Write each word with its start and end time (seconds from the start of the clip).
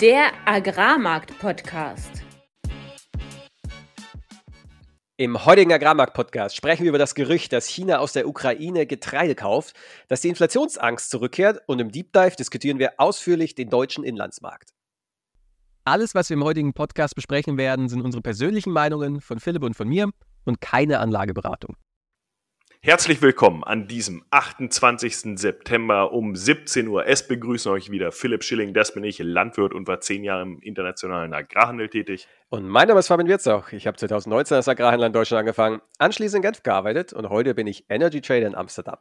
Der 0.00 0.30
Agrarmarkt-Podcast. 0.46 2.22
Im 5.18 5.44
heutigen 5.44 5.74
Agrarmarkt-Podcast 5.74 6.56
sprechen 6.56 6.84
wir 6.84 6.88
über 6.88 6.98
das 6.98 7.14
Gerücht, 7.14 7.52
dass 7.52 7.66
China 7.66 7.98
aus 7.98 8.14
der 8.14 8.26
Ukraine 8.26 8.86
Getreide 8.86 9.34
kauft, 9.34 9.76
dass 10.08 10.22
die 10.22 10.30
Inflationsangst 10.30 11.10
zurückkehrt 11.10 11.60
und 11.66 11.78
im 11.80 11.92
Deep 11.92 12.14
Dive 12.14 12.36
diskutieren 12.36 12.78
wir 12.78 12.94
ausführlich 12.96 13.54
den 13.54 13.68
deutschen 13.68 14.02
Inlandsmarkt. 14.02 14.70
Alles, 15.84 16.14
was 16.14 16.30
wir 16.30 16.38
im 16.38 16.44
heutigen 16.44 16.72
Podcast 16.72 17.14
besprechen 17.14 17.58
werden, 17.58 17.90
sind 17.90 18.00
unsere 18.00 18.22
persönlichen 18.22 18.72
Meinungen 18.72 19.20
von 19.20 19.38
Philipp 19.38 19.64
und 19.64 19.76
von 19.76 19.88
mir 19.88 20.08
und 20.46 20.62
keine 20.62 21.00
Anlageberatung. 21.00 21.76
Herzlich 22.82 23.20
willkommen 23.20 23.62
an 23.62 23.88
diesem 23.88 24.24
28. 24.30 25.38
September 25.38 26.12
um 26.12 26.34
17 26.34 26.88
Uhr. 26.88 27.04
Es 27.06 27.28
begrüßen 27.28 27.70
euch 27.70 27.90
wieder 27.90 28.10
Philipp 28.10 28.42
Schilling, 28.42 28.72
das 28.72 28.94
bin 28.94 29.04
ich, 29.04 29.18
Landwirt 29.18 29.74
und 29.74 29.86
war 29.86 30.00
zehn 30.00 30.24
Jahre 30.24 30.44
im 30.44 30.62
internationalen 30.62 31.34
Agrarhandel 31.34 31.90
tätig. 31.90 32.26
Und 32.48 32.66
mein 32.66 32.88
Name 32.88 33.00
ist 33.00 33.08
Fabian 33.08 33.28
Wirzoch. 33.28 33.72
Ich 33.72 33.86
habe 33.86 33.98
2019 33.98 34.56
als 34.56 34.66
Agrarhändler 34.66 35.08
in 35.08 35.12
Deutschland 35.12 35.40
angefangen, 35.40 35.82
anschließend 35.98 36.42
in 36.42 36.42
Genf 36.50 36.62
gearbeitet 36.62 37.12
und 37.12 37.28
heute 37.28 37.54
bin 37.54 37.66
ich 37.66 37.84
Energy 37.90 38.22
Trader 38.22 38.46
in 38.46 38.54
Amsterdam. 38.54 38.96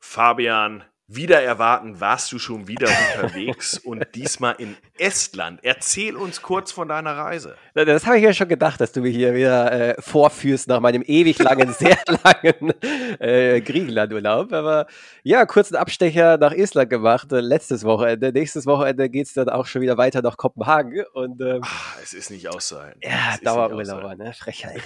Fabian, 0.00 0.82
wieder 1.14 1.42
erwarten, 1.42 2.00
warst 2.00 2.32
du 2.32 2.38
schon 2.38 2.68
wieder 2.68 2.88
unterwegs 2.88 3.78
und 3.84 4.06
diesmal 4.14 4.54
in 4.58 4.76
Estland. 4.98 5.60
Erzähl 5.62 6.16
uns 6.16 6.42
kurz 6.42 6.72
von 6.72 6.88
deiner 6.88 7.16
Reise. 7.16 7.56
Das 7.74 8.06
habe 8.06 8.18
ich 8.18 8.24
ja 8.24 8.32
schon 8.32 8.48
gedacht, 8.48 8.80
dass 8.80 8.92
du 8.92 9.00
mich 9.00 9.14
hier 9.14 9.34
wieder 9.34 9.72
äh, 9.72 9.94
vorführst 10.00 10.68
nach 10.68 10.80
meinem 10.80 11.02
ewig 11.02 11.38
langen, 11.38 11.72
sehr 11.78 11.98
langen 12.24 12.72
äh, 13.20 13.60
Griechenland-Urlaub. 13.60 14.52
Aber 14.52 14.86
ja, 15.22 15.44
kurzen 15.46 15.76
Abstecher 15.76 16.38
nach 16.38 16.52
Estland 16.52 16.90
gemacht, 16.90 17.32
äh, 17.32 17.40
letztes 17.40 17.84
Wochenende. 17.84 18.32
Nächstes 18.32 18.66
Wochenende 18.66 19.08
geht 19.08 19.26
es 19.26 19.34
dann 19.34 19.48
auch 19.48 19.66
schon 19.66 19.82
wieder 19.82 19.98
weiter 19.98 20.22
nach 20.22 20.36
Kopenhagen. 20.36 21.04
Und, 21.12 21.40
ähm, 21.40 21.60
Ach, 21.62 21.96
es 22.02 22.12
ist 22.12 22.30
nicht 22.30 22.48
auszuhalten. 22.48 23.00
Ja, 23.02 23.36
Dauerurlauber, 23.42 24.16
ne? 24.16 24.32
Frechheit. 24.32 24.82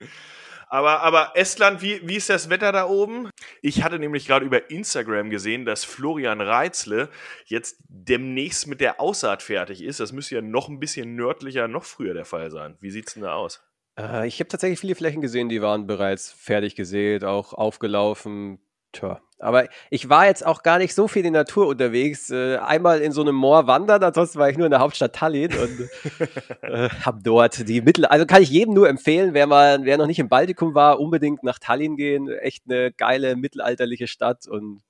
Aber, 0.72 1.02
aber 1.02 1.32
Estland, 1.34 1.82
wie, 1.82 2.00
wie 2.08 2.16
ist 2.16 2.30
das 2.30 2.48
Wetter 2.48 2.72
da 2.72 2.86
oben? 2.86 3.28
Ich 3.60 3.82
hatte 3.82 3.98
nämlich 3.98 4.26
gerade 4.26 4.46
über 4.46 4.70
Instagram 4.70 5.28
gesehen, 5.28 5.66
dass 5.66 5.84
Florian 5.84 6.40
Reitzle 6.40 7.10
jetzt 7.44 7.76
demnächst 7.88 8.66
mit 8.68 8.80
der 8.80 8.98
Aussaat 8.98 9.42
fertig 9.42 9.82
ist. 9.82 10.00
Das 10.00 10.12
müsste 10.12 10.36
ja 10.36 10.40
noch 10.40 10.70
ein 10.70 10.80
bisschen 10.80 11.14
nördlicher, 11.14 11.68
noch 11.68 11.84
früher 11.84 12.14
der 12.14 12.24
Fall 12.24 12.50
sein. 12.50 12.78
Wie 12.80 12.90
sieht 12.90 13.06
es 13.06 13.12
denn 13.12 13.22
da 13.22 13.34
aus? 13.34 13.62
Äh, 13.98 14.26
ich 14.26 14.40
habe 14.40 14.48
tatsächlich 14.48 14.80
viele 14.80 14.94
Flächen 14.94 15.20
gesehen, 15.20 15.50
die 15.50 15.60
waren 15.60 15.86
bereits 15.86 16.32
fertig 16.32 16.74
gesät, 16.74 17.22
auch 17.22 17.52
aufgelaufen. 17.52 18.58
Tja, 18.92 19.20
aber 19.38 19.68
ich 19.90 20.08
war 20.08 20.26
jetzt 20.26 20.46
auch 20.46 20.62
gar 20.62 20.78
nicht 20.78 20.94
so 20.94 21.08
viel 21.08 21.24
in 21.24 21.32
der 21.32 21.42
Natur 21.42 21.66
unterwegs. 21.66 22.30
Äh, 22.30 22.58
einmal 22.58 23.00
in 23.00 23.10
so 23.10 23.22
einem 23.22 23.34
Moor 23.34 23.66
wandern, 23.66 24.02
ansonsten 24.04 24.38
war 24.38 24.50
ich 24.50 24.56
nur 24.56 24.66
in 24.66 24.70
der 24.70 24.80
Hauptstadt 24.80 25.14
Tallinn 25.14 25.52
und 25.56 25.88
äh, 26.62 26.88
habe 26.88 27.20
dort 27.22 27.68
die 27.68 27.80
Mittel. 27.80 28.04
Also 28.04 28.26
kann 28.26 28.42
ich 28.42 28.50
jedem 28.50 28.74
nur 28.74 28.88
empfehlen, 28.88 29.34
wer 29.34 29.46
mal, 29.46 29.84
wer 29.84 29.98
noch 29.98 30.06
nicht 30.06 30.18
im 30.18 30.28
Baltikum 30.28 30.74
war, 30.74 31.00
unbedingt 31.00 31.42
nach 31.42 31.58
Tallinn 31.58 31.96
gehen. 31.96 32.28
Echt 32.28 32.64
eine 32.68 32.92
geile 32.92 33.34
mittelalterliche 33.34 34.06
Stadt 34.06 34.46
und 34.46 34.82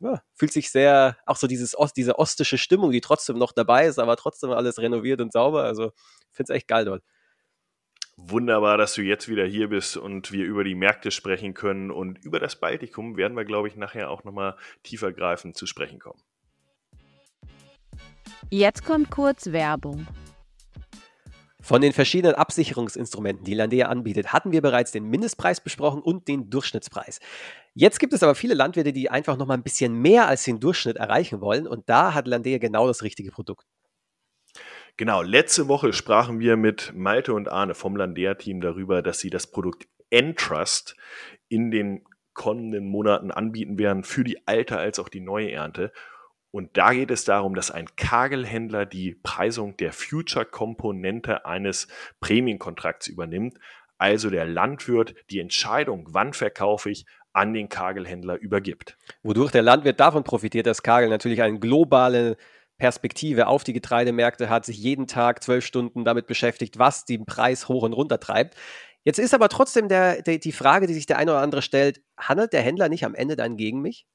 ja, 0.00 0.20
fühlt 0.34 0.52
sich 0.52 0.70
sehr, 0.70 1.16
auch 1.26 1.36
so 1.36 1.46
dieses 1.46 1.76
Ost, 1.76 1.96
diese 1.96 2.18
ostische 2.18 2.58
Stimmung, 2.58 2.92
die 2.92 3.00
trotzdem 3.00 3.38
noch 3.38 3.52
dabei 3.52 3.86
ist, 3.86 3.98
aber 3.98 4.16
trotzdem 4.16 4.50
alles 4.50 4.78
renoviert 4.78 5.20
und 5.20 5.32
sauber. 5.32 5.64
Also 5.64 5.92
finde 6.30 6.52
es 6.52 6.56
echt 6.56 6.68
geil 6.68 6.84
dort. 6.84 7.02
Wunderbar, 8.18 8.78
dass 8.78 8.94
du 8.94 9.02
jetzt 9.02 9.28
wieder 9.28 9.44
hier 9.44 9.68
bist 9.68 9.96
und 9.96 10.32
wir 10.32 10.46
über 10.46 10.64
die 10.64 10.74
Märkte 10.74 11.10
sprechen 11.10 11.52
können. 11.52 11.90
Und 11.90 12.18
über 12.24 12.40
das 12.40 12.56
Baltikum 12.56 13.16
werden 13.16 13.36
wir, 13.36 13.44
glaube 13.44 13.68
ich, 13.68 13.76
nachher 13.76 14.10
auch 14.10 14.24
nochmal 14.24 14.56
tiefergreifend 14.82 15.56
zu 15.56 15.66
sprechen 15.66 15.98
kommen. 15.98 16.20
Jetzt 18.50 18.84
kommt 18.84 19.10
kurz 19.10 19.52
Werbung. 19.52 20.06
Von 21.60 21.80
den 21.80 21.92
verschiedenen 21.92 22.36
Absicherungsinstrumenten, 22.36 23.44
die 23.44 23.54
Landea 23.54 23.88
anbietet, 23.88 24.32
hatten 24.32 24.52
wir 24.52 24.62
bereits 24.62 24.92
den 24.92 25.10
Mindestpreis 25.10 25.60
besprochen 25.60 26.00
und 26.00 26.28
den 26.28 26.48
Durchschnittspreis. 26.48 27.18
Jetzt 27.74 27.98
gibt 27.98 28.12
es 28.12 28.22
aber 28.22 28.36
viele 28.36 28.54
Landwirte, 28.54 28.92
die 28.92 29.10
einfach 29.10 29.36
noch 29.36 29.46
mal 29.46 29.54
ein 29.54 29.64
bisschen 29.64 30.00
mehr 30.00 30.28
als 30.28 30.44
den 30.44 30.60
Durchschnitt 30.60 30.96
erreichen 30.96 31.40
wollen 31.40 31.66
und 31.66 31.88
da 31.88 32.14
hat 32.14 32.28
Landea 32.28 32.58
genau 32.58 32.86
das 32.86 33.02
richtige 33.02 33.32
Produkt. 33.32 33.66
Genau, 34.98 35.20
letzte 35.20 35.68
Woche 35.68 35.92
sprachen 35.92 36.40
wir 36.40 36.56
mit 36.56 36.92
Malte 36.94 37.34
und 37.34 37.48
Arne 37.50 37.74
vom 37.74 37.96
Landea-Team 37.96 38.62
darüber, 38.62 39.02
dass 39.02 39.18
sie 39.18 39.28
das 39.28 39.46
Produkt 39.46 39.86
Entrust 40.08 40.96
in 41.48 41.70
den 41.70 42.02
kommenden 42.32 42.88
Monaten 42.88 43.30
anbieten 43.30 43.78
werden 43.78 44.04
für 44.04 44.24
die 44.24 44.46
alte 44.46 44.78
als 44.78 44.98
auch 44.98 45.10
die 45.10 45.20
neue 45.20 45.50
Ernte. 45.52 45.92
Und 46.50 46.78
da 46.78 46.94
geht 46.94 47.10
es 47.10 47.24
darum, 47.24 47.54
dass 47.54 47.70
ein 47.70 47.88
Kagelhändler 47.96 48.86
die 48.86 49.14
Preisung 49.22 49.76
der 49.76 49.92
Future-Komponente 49.92 51.44
eines 51.44 51.88
Prämienkontrakts 52.20 53.08
übernimmt. 53.08 53.58
Also 53.98 54.30
der 54.30 54.46
Landwirt 54.46 55.14
die 55.28 55.40
Entscheidung, 55.40 56.08
wann 56.12 56.32
verkaufe 56.32 56.90
ich, 56.90 57.04
an 57.34 57.52
den 57.52 57.68
Kagelhändler 57.68 58.36
übergibt. 58.36 58.96
Wodurch 59.22 59.50
der 59.52 59.60
Landwirt 59.60 60.00
davon 60.00 60.24
profitiert, 60.24 60.66
dass 60.66 60.82
Kagel 60.82 61.10
natürlich 61.10 61.42
eine 61.42 61.58
globale 61.58 62.38
Perspektive 62.78 63.46
auf 63.46 63.64
die 63.64 63.72
Getreidemärkte 63.72 64.50
hat, 64.50 64.64
sich 64.64 64.78
jeden 64.78 65.06
Tag 65.06 65.42
zwölf 65.42 65.64
Stunden 65.64 66.04
damit 66.04 66.26
beschäftigt, 66.26 66.78
was 66.78 67.04
den 67.04 67.24
Preis 67.24 67.68
hoch 67.68 67.82
und 67.82 67.92
runter 67.92 68.20
treibt. 68.20 68.54
Jetzt 69.04 69.18
ist 69.18 69.34
aber 69.34 69.48
trotzdem 69.48 69.88
der, 69.88 70.22
der, 70.22 70.38
die 70.38 70.52
Frage, 70.52 70.86
die 70.86 70.94
sich 70.94 71.06
der 71.06 71.18
eine 71.18 71.30
oder 71.30 71.40
andere 71.40 71.62
stellt, 71.62 72.02
handelt 72.18 72.52
der 72.52 72.62
Händler 72.62 72.88
nicht 72.88 73.04
am 73.04 73.14
Ende 73.14 73.36
dann 73.36 73.56
gegen 73.56 73.80
mich? 73.80 74.06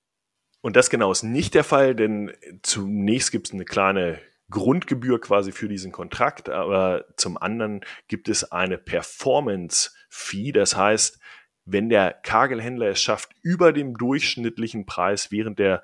Und 0.61 0.75
das 0.75 0.89
genau 0.89 1.11
ist 1.11 1.23
nicht 1.23 1.55
der 1.55 1.63
Fall, 1.63 1.95
denn 1.95 2.31
zunächst 2.61 3.31
gibt 3.31 3.47
es 3.47 3.53
eine 3.53 3.65
kleine 3.65 4.19
Grundgebühr 4.51 5.19
quasi 5.19 5.51
für 5.51 5.67
diesen 5.67 5.91
Kontrakt, 5.91 6.49
aber 6.49 7.05
zum 7.15 7.37
anderen 7.37 7.81
gibt 8.07 8.29
es 8.29 8.51
eine 8.51 8.77
Performance-Fee. 8.77 10.51
Das 10.51 10.75
heißt, 10.75 11.19
wenn 11.65 11.89
der 11.89 12.11
Kagelhändler 12.11 12.87
es 12.87 13.01
schafft, 13.01 13.31
über 13.41 13.71
dem 13.71 13.97
durchschnittlichen 13.97 14.85
Preis 14.85 15.31
während 15.31 15.57
der 15.57 15.81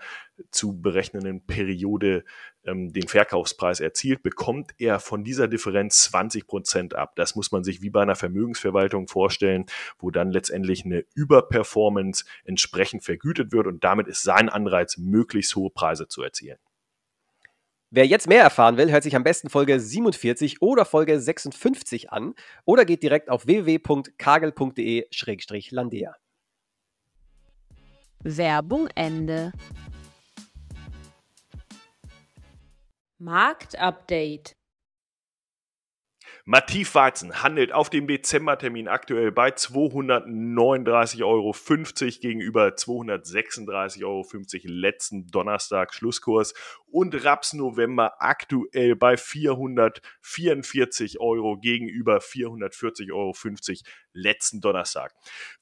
zu 0.52 0.80
berechnenden 0.80 1.46
Periode 1.46 2.24
ähm, 2.68 2.94
den 2.94 3.08
Verkaufspreis 3.08 3.80
erzielt, 3.80 4.22
bekommt 4.22 4.74
er 4.78 5.00
von 5.00 5.24
dieser 5.24 5.48
Differenz 5.48 6.04
20 6.04 6.46
Prozent 6.46 6.96
ab. 6.96 7.14
Das 7.16 7.36
muss 7.36 7.52
man 7.52 7.64
sich 7.64 7.82
wie 7.82 7.90
bei 7.90 8.02
einer 8.02 8.16
Vermögensverwaltung 8.16 9.08
vorstellen, 9.08 9.66
wo 9.98 10.12
dann 10.12 10.32
letztendlich 10.32 10.86
eine 10.86 11.06
Überperformance 11.16 12.26
entsprechend 12.44 13.04
vergütet 13.04 13.52
wird 13.52 13.68
und 13.68 13.84
damit 13.84 14.08
ist 14.08 14.24
sein 14.24 14.50
Anreiz, 14.50 14.98
möglichst 14.98 15.56
hohe 15.56 15.70
Preise 15.70 16.08
zu 16.08 16.22
erzielen. 16.22 16.58
Wer 17.90 18.06
jetzt 18.06 18.28
mehr 18.28 18.44
erfahren 18.44 18.76
will, 18.76 18.92
hört 18.92 19.04
sich 19.04 19.16
am 19.16 19.24
besten 19.24 19.50
Folge 19.50 19.80
47 19.80 20.62
oder 20.62 20.84
Folge 20.84 21.22
56 21.22 22.12
an 22.12 22.34
oder 22.66 22.84
geht 22.84 23.02
direkt 23.02 23.30
auf 23.30 23.48
www.kagel.de-landea. 23.48 26.16
Werbung 28.24 28.90
Ende. 28.94 29.54
Marktupdate. 33.20 34.56
Mativ 36.46 36.96
Weizen 36.96 37.44
handelt 37.44 37.72
auf 37.72 37.90
dem 37.90 38.08
Dezembertermin 38.08 38.88
aktuell 38.88 39.32
bei 39.32 39.50
239,50 39.50 41.24
Euro 41.24 41.54
gegenüber 42.22 42.68
236,50 42.68 44.06
Euro 44.06 44.26
letzten 44.66 45.28
Donnerstag 45.28 45.94
Schlusskurs 45.94 46.54
und 46.86 47.26
Raps 47.26 47.54
November 47.54 48.14
aktuell 48.20 48.96
bei 48.96 49.18
444 49.18 51.20
Euro 51.20 51.58
gegenüber 51.58 52.20
440,50 52.20 53.14
Euro 53.14 53.34
letzten 54.14 54.62
Donnerstag. 54.62 55.14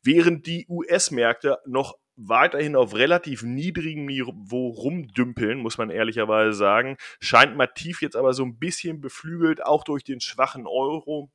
Während 0.03 0.45
die 0.45 0.67
US-Märkte 0.67 1.57
noch 1.65 1.97
weiterhin 2.17 2.75
auf 2.75 2.95
relativ 2.95 3.43
niedrigem 3.43 4.05
Niveau 4.05 4.69
rumdümpeln, 4.69 5.59
muss 5.59 5.77
man 5.77 5.89
ehrlicherweise 5.89 6.53
sagen. 6.53 6.97
Scheint 7.19 7.55
Mativ 7.57 8.01
jetzt 8.01 8.15
aber 8.15 8.33
so 8.33 8.43
ein 8.43 8.57
bisschen 8.57 9.01
beflügelt, 9.01 9.65
auch 9.65 9.83
durch 9.83 10.03
den 10.03 10.21
schwachen 10.21 10.67
Euro 10.67 11.31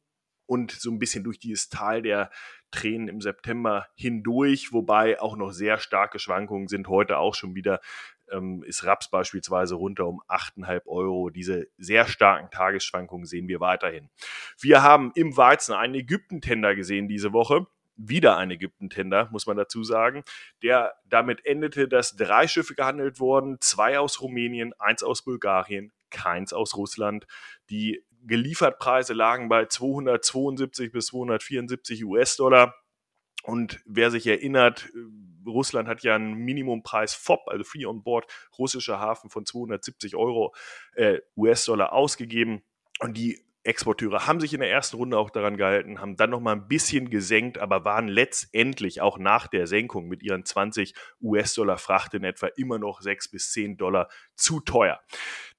und 0.47 0.73
so 0.73 0.91
ein 0.91 0.99
bisschen 0.99 1.23
durch 1.23 1.39
dieses 1.39 1.69
Tal 1.69 2.03
der 2.03 2.31
Tränen 2.73 3.09
im 3.09 3.21
September 3.21 3.87
hindurch, 3.95 4.73
wobei 4.73 5.21
auch 5.21 5.37
noch 5.37 5.51
sehr 5.53 5.79
starke 5.79 6.19
Schwankungen 6.19 6.69
sind. 6.69 6.89
Heute 6.89 7.19
auch 7.19 7.35
schon 7.35 7.55
wieder 7.55 7.81
ähm, 8.31 8.63
ist 8.65 8.85
Raps 8.85 9.11
beispielsweise 9.11 9.75
runter 9.75 10.07
um 10.07 10.23
8,5 10.29 10.87
Euro. 10.87 11.31
Diese 11.31 11.69
sehr 11.79 12.07
starken 12.07 12.51
Tagesschwankungen 12.51 13.27
sehen 13.27 13.49
wir 13.49 13.61
weiterhin. 13.61 14.09
Wir 14.59 14.83
haben 14.83 15.13
im 15.15 15.37
Weizen 15.37 15.75
einen 15.75 15.95
Ägypten-Tender 15.95 16.75
gesehen 16.75 17.09
diese 17.09 17.33
Woche 17.33 17.67
wieder 18.09 18.37
ein 18.37 18.51
Ägypten-Tender, 18.51 19.29
muss 19.31 19.47
man 19.47 19.57
dazu 19.57 19.85
sagen. 19.85 20.25
Der 20.63 20.95
damit 21.05 21.45
endete, 21.45 21.89
dass 21.89 22.17
drei 22.17 22.49
Schiffe 22.49 22.75
gehandelt 22.75 23.21
wurden, 23.21 23.59
zwei 23.61 23.99
aus 23.99 24.21
Rumänien, 24.21 24.73
eins 24.79 25.03
aus 25.03 25.23
Bulgarien, 25.23 25.93
keins 26.11 26.53
aus 26.53 26.77
Russland. 26.77 27.27
Die 27.69 28.05
Geliefertpreise 28.23 29.15
lagen 29.15 29.49
bei 29.49 29.67
272 29.67 30.93
bis 30.93 31.07
274 31.07 32.05
US-Dollar. 32.05 32.75
Und 33.43 33.81
wer 33.87 34.11
sich 34.11 34.27
erinnert, 34.27 34.91
Russland 35.47 35.89
hat 35.89 36.03
ja 36.03 36.15
einen 36.15 36.35
Minimumpreis 36.35 37.15
FOB, 37.15 37.49
also 37.49 37.65
Free 37.65 37.87
on 37.87 38.03
Board, 38.03 38.27
russischer 38.59 39.01
Hafen 39.01 39.31
von 39.31 39.47
270 39.47 40.17
Euro 40.17 40.55
äh, 40.95 41.21
US-Dollar 41.37 41.93
ausgegeben. 41.93 42.63
Und 43.01 43.17
die 43.17 43.43
Exporteure 43.63 44.27
haben 44.27 44.41
sich 44.41 44.55
in 44.55 44.61
der 44.61 44.71
ersten 44.71 44.97
Runde 44.97 45.19
auch 45.19 45.31
daran 45.31 45.57
gehalten, 45.57 46.01
haben 46.01 46.17
dann 46.17 46.31
noch 46.31 46.41
mal 46.41 46.53
ein 46.53 46.69
bisschen 46.69 47.11
gesenkt, 47.11 47.59
aber 47.59 47.85
waren 47.85 48.09
letztendlich 48.09 49.01
auch 49.01 49.19
nach 49.19 49.49
der 49.49 49.67
Senkung 49.67 50.09
mit 50.09 50.23
ihren 50.23 50.45
20 50.45 50.95
US-Dollar 51.21 51.77
Fracht 51.77 52.15
in 52.15 52.25
etwa 52.25 52.47
immer 52.57 52.79
noch 52.79 53.03
6 53.03 53.31
bis 53.31 53.53
10 53.53 53.77
Dollar 53.77 54.09
zu 54.35 54.61
teuer. 54.61 55.01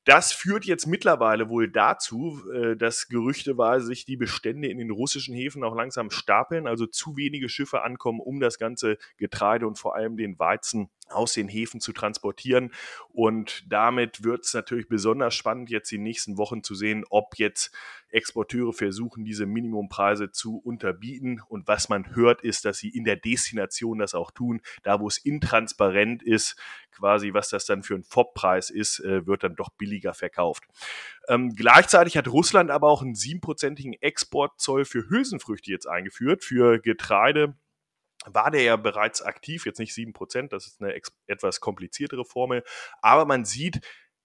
Das 0.04 0.34
führt 0.34 0.66
jetzt 0.66 0.88
mittlerweile 0.88 1.50
wohl 1.50 1.70
dazu, 1.70 2.42
äh, 2.52 2.76
dass 2.76 3.08
gerüchteweise 3.08 3.86
sich 3.86 4.04
die 4.04 4.18
Bestände 4.18 4.68
in 4.68 4.80
den 4.80 4.90
russischen 4.90 5.36
Häfen 5.36 5.64
auch 5.64 5.76
langsam 5.76 6.10
stapeln, 6.10 6.66
also 6.66 6.88
zu 6.88 7.18
wenige 7.18 7.50
Schiffe 7.50 7.84
ankommen, 7.84 8.20
um 8.20 8.40
das 8.40 8.58
ganze 8.58 8.98
Getreide 9.18 9.68
und 9.68 9.78
vor 9.78 9.96
allem 9.96 10.18
den 10.18 10.40
Weizen 10.40 10.90
aus 11.12 11.34
den 11.34 11.48
Häfen 11.48 11.82
zu 11.82 11.94
transportieren. 11.94 12.72
Und 13.10 13.64
damit 13.70 14.24
wird 14.24 14.46
es 14.46 14.54
natürlich 14.54 14.88
besonders 14.88 15.36
spannend, 15.36 15.70
jetzt 15.70 15.92
die 15.92 15.98
nächsten 15.98 16.38
Wochen 16.38 16.64
zu 16.64 16.76
sehen, 16.76 17.04
ob 17.10 17.38
jetzt 17.38 17.72
Exporteure 18.12 18.74
versuchen, 18.74 19.24
diese 19.26 19.46
Minimumpreise 19.46 20.32
zu 20.32 20.58
unterbieten. 20.58 21.42
Und 21.48 21.68
was 21.68 21.90
man 21.90 22.16
hört, 22.16 22.42
ist, 22.42 22.66
dass 22.66 22.78
sie 22.78 22.90
in 22.90 23.04
der 23.04 23.16
Destination 23.16 24.00
das 24.00 24.14
auch 24.14 24.32
tun. 24.32 24.62
Da, 24.84 25.00
wo 25.00 25.08
es 25.08 25.18
intransparent 25.18 26.24
ist, 26.24 26.56
quasi, 26.92 27.34
was 27.34 27.50
das 27.50 27.66
dann 27.66 27.84
für 27.84 27.96
ein 27.96 28.04
FOB-Preis 28.04 28.70
ist, 28.70 29.00
äh, 29.00 29.26
wird 29.26 29.44
dann 29.44 29.56
doch 29.56 29.70
billiger 29.70 30.14
verkauft. 30.14 30.64
Ähm, 31.28 31.56
gleichzeitig 31.56 32.18
hat 32.18 32.28
Russland 32.28 32.70
aber 32.70 32.90
auch 32.90 33.02
einen 33.02 33.16
siebenprozentigen 33.16 33.94
Exportzoll 33.94 34.86
für 34.86 35.10
Hülsenfrüchte 35.10 35.72
jetzt 35.72 35.88
eingeführt, 35.88 36.44
für 36.44 36.80
Getreide 36.80 37.56
war 38.26 38.52
der 38.52 38.64
ja 38.64 38.76
bereits 38.76 39.22
aktiv, 39.22 39.66
jetzt 39.66 39.80
nicht 39.80 39.94
7%, 39.94 40.50
das 40.50 40.68
ist 40.68 40.82
eine 40.82 41.00
etwas 41.28 41.60
kompliziertere 41.60 42.26
Formel, 42.26 42.64
aber 43.02 43.26
man 43.26 43.46
sieht, 43.46 43.82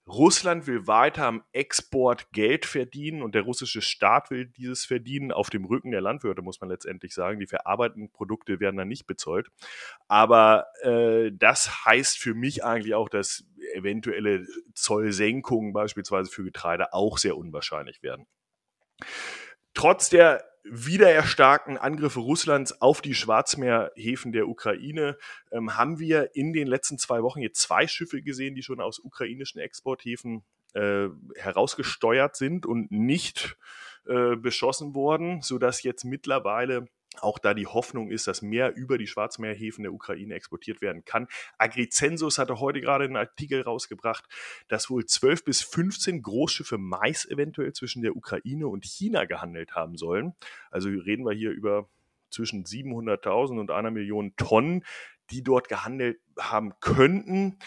Russland 0.07 0.67
will 0.67 0.87
weiter 0.87 1.25
am 1.25 1.43
Export 1.51 2.31
Geld 2.31 2.65
verdienen 2.65 3.21
und 3.21 3.35
der 3.35 3.41
russische 3.41 3.81
Staat 3.81 4.31
will 4.31 4.45
dieses 4.45 4.85
verdienen 4.85 5.33
auf 5.33 5.49
dem 5.49 5.65
Rücken 5.65 5.91
der 5.91 5.99
Landwirte, 5.99 6.41
muss 6.41 6.61
man 6.61 6.69
letztendlich 6.69 7.13
sagen. 7.13 7.39
Die 7.39 7.47
verarbeiteten 7.47 8.09
Produkte 8.11 8.61
werden 8.61 8.77
dann 8.77 8.87
nicht 8.87 9.05
bezollt. 9.05 9.49
Aber 10.07 10.67
äh, 10.81 11.31
das 11.33 11.85
heißt 11.85 12.17
für 12.17 12.33
mich 12.33 12.63
eigentlich 12.63 12.95
auch, 12.95 13.09
dass 13.09 13.43
eventuelle 13.73 14.47
Zollsenkungen 14.73 15.73
beispielsweise 15.73 16.31
für 16.31 16.43
Getreide 16.45 16.93
auch 16.93 17.17
sehr 17.17 17.37
unwahrscheinlich 17.37 18.01
werden. 18.01 18.25
Trotz 19.73 20.09
der 20.09 20.43
wiedererstarkten 20.69 21.77
Angriffe 21.77 22.19
Russlands 22.19 22.81
auf 22.81 23.01
die 23.01 23.13
Schwarzmeerhäfen 23.13 24.31
der 24.31 24.47
Ukraine 24.47 25.17
ähm, 25.51 25.77
haben 25.77 25.99
wir 25.99 26.35
in 26.35 26.53
den 26.53 26.67
letzten 26.67 26.97
zwei 26.97 27.23
Wochen 27.23 27.41
jetzt 27.41 27.61
zwei 27.61 27.87
Schiffe 27.87 28.21
gesehen, 28.21 28.55
die 28.55 28.63
schon 28.63 28.81
aus 28.81 28.99
ukrainischen 28.99 29.59
Exporthäfen 29.59 30.43
äh, 30.73 31.07
herausgesteuert 31.35 32.35
sind 32.35 32.65
und 32.65 32.91
nicht 32.91 33.57
äh, 34.05 34.35
beschossen 34.35 34.95
worden, 34.95 35.41
sodass 35.41 35.83
jetzt 35.83 36.03
mittlerweile 36.05 36.87
auch 37.23 37.39
da 37.39 37.53
die 37.53 37.67
Hoffnung 37.67 38.09
ist, 38.09 38.27
dass 38.27 38.41
mehr 38.41 38.75
über 38.75 38.97
die 38.97 39.07
Schwarzmeerhäfen 39.07 39.83
der 39.83 39.93
Ukraine 39.93 40.35
exportiert 40.35 40.81
werden 40.81 41.05
kann. 41.05 41.27
Agricensus 41.57 42.37
hatte 42.37 42.59
heute 42.59 42.81
gerade 42.81 43.05
einen 43.05 43.15
Artikel 43.15 43.61
rausgebracht, 43.61 44.25
dass 44.67 44.89
wohl 44.89 45.05
12 45.05 45.43
bis 45.43 45.61
15 45.61 46.21
Großschiffe 46.21 46.77
Mais 46.77 47.25
eventuell 47.25 47.73
zwischen 47.73 48.01
der 48.01 48.15
Ukraine 48.15 48.67
und 48.67 48.85
China 48.85 49.25
gehandelt 49.25 49.75
haben 49.75 49.97
sollen. 49.97 50.33
Also 50.71 50.89
reden 50.89 51.25
wir 51.25 51.33
hier 51.33 51.51
über 51.51 51.89
zwischen 52.29 52.65
700.000 52.65 53.59
und 53.59 53.71
einer 53.71 53.91
Million 53.91 54.35
Tonnen, 54.35 54.83
die 55.31 55.43
dort 55.43 55.69
gehandelt 55.69 56.19
haben 56.39 56.73
könnten. 56.79 57.59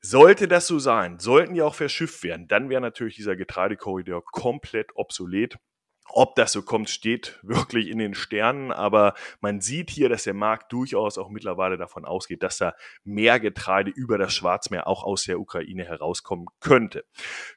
Sollte 0.00 0.48
das 0.48 0.66
so 0.66 0.78
sein, 0.78 1.18
sollten 1.18 1.54
die 1.54 1.62
auch 1.62 1.74
verschifft 1.74 2.22
werden, 2.22 2.48
dann 2.48 2.70
wäre 2.70 2.80
natürlich 2.80 3.16
dieser 3.16 3.36
Getreidekorridor 3.36 4.24
komplett 4.24 4.96
obsolet. 4.96 5.58
Ob 6.12 6.34
das 6.34 6.52
so 6.52 6.62
kommt, 6.62 6.90
steht 6.90 7.38
wirklich 7.42 7.88
in 7.88 7.98
den 7.98 8.14
Sternen, 8.14 8.72
aber 8.72 9.14
man 9.40 9.60
sieht 9.60 9.90
hier, 9.90 10.08
dass 10.08 10.24
der 10.24 10.34
Markt 10.34 10.72
durchaus 10.72 11.18
auch 11.18 11.30
mittlerweile 11.30 11.76
davon 11.76 12.04
ausgeht, 12.04 12.42
dass 12.42 12.58
da 12.58 12.74
mehr 13.04 13.38
Getreide 13.40 13.90
über 13.90 14.18
das 14.18 14.34
Schwarzmeer 14.34 14.86
auch 14.86 15.04
aus 15.04 15.24
der 15.24 15.40
Ukraine 15.40 15.84
herauskommen 15.84 16.46
könnte. 16.60 17.04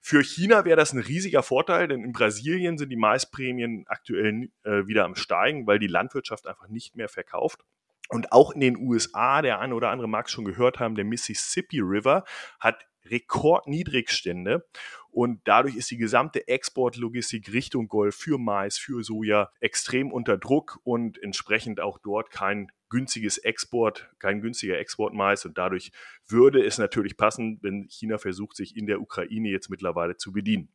Für 0.01 0.23
China 0.23 0.65
wäre 0.65 0.77
das 0.77 0.93
ein 0.93 0.99
riesiger 0.99 1.43
Vorteil, 1.43 1.87
denn 1.87 2.03
in 2.03 2.11
Brasilien 2.11 2.77
sind 2.77 2.89
die 2.89 2.95
Maisprämien 2.95 3.85
aktuell 3.87 4.49
äh, 4.63 4.85
wieder 4.87 5.05
am 5.05 5.15
Steigen, 5.15 5.65
weil 5.67 5.79
die 5.79 5.87
Landwirtschaft 5.87 6.47
einfach 6.47 6.67
nicht 6.67 6.95
mehr 6.95 7.09
verkauft. 7.09 7.63
Und 8.09 8.31
auch 8.31 8.51
in 8.51 8.59
den 8.59 8.77
USA, 8.77 9.41
der 9.41 9.59
eine 9.59 9.73
oder 9.73 9.89
andere 9.89 10.07
mag 10.07 10.27
es 10.27 10.31
schon 10.31 10.45
gehört 10.45 10.79
haben, 10.79 10.95
der 10.95 11.05
Mississippi 11.05 11.79
River 11.79 12.23
hat 12.59 12.85
Rekordniedrigstände 13.05 14.65
und 15.13 15.41
dadurch 15.45 15.75
ist 15.75 15.91
die 15.91 15.97
gesamte 15.97 16.47
Exportlogistik 16.47 17.53
Richtung 17.53 17.87
Golf 17.87 18.15
für 18.15 18.39
Mais, 18.39 18.77
für 18.77 19.03
Soja 19.03 19.51
extrem 19.59 20.11
unter 20.11 20.37
Druck 20.37 20.79
und 20.83 21.21
entsprechend 21.21 21.79
auch 21.79 21.99
dort 21.99 22.31
kein 22.31 22.71
günstiges 22.89 23.37
Export, 23.37 24.09
kein 24.19 24.41
günstiger 24.41 24.79
Export 24.79 25.13
Mais 25.13 25.45
und 25.45 25.57
dadurch 25.57 25.91
würde 26.27 26.65
es 26.65 26.79
natürlich 26.79 27.15
passen, 27.15 27.59
wenn 27.61 27.87
China 27.89 28.17
versucht, 28.17 28.55
sich 28.55 28.75
in 28.75 28.87
der 28.87 29.01
Ukraine 29.01 29.49
jetzt 29.49 29.69
mittlerweile 29.69 30.17
zu 30.17 30.31
bedienen. 30.31 30.69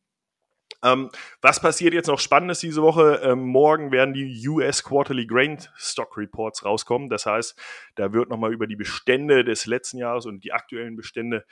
Ähm, 0.81 1.09
was 1.41 1.59
passiert 1.59 1.93
jetzt 1.93 2.07
noch 2.07 2.19
Spannendes 2.19 2.59
diese 2.59 2.81
Woche? 2.81 3.19
Ähm, 3.23 3.39
morgen 3.39 3.91
werden 3.91 4.13
die 4.13 4.47
US 4.47 4.83
Quarterly 4.83 5.27
Grain 5.27 5.57
Stock 5.75 6.15
Reports 6.17 6.63
rauskommen. 6.63 7.09
Das 7.09 7.25
heißt, 7.25 7.59
da 7.95 8.13
wird 8.13 8.29
nochmal 8.29 8.53
über 8.53 8.67
die 8.67 8.77
Bestände 8.77 9.43
des 9.43 9.65
letzten 9.65 9.97
Jahres 9.97 10.25
und 10.25 10.43
die 10.45 10.53
aktuellen 10.53 10.95
Bestände 10.95 11.45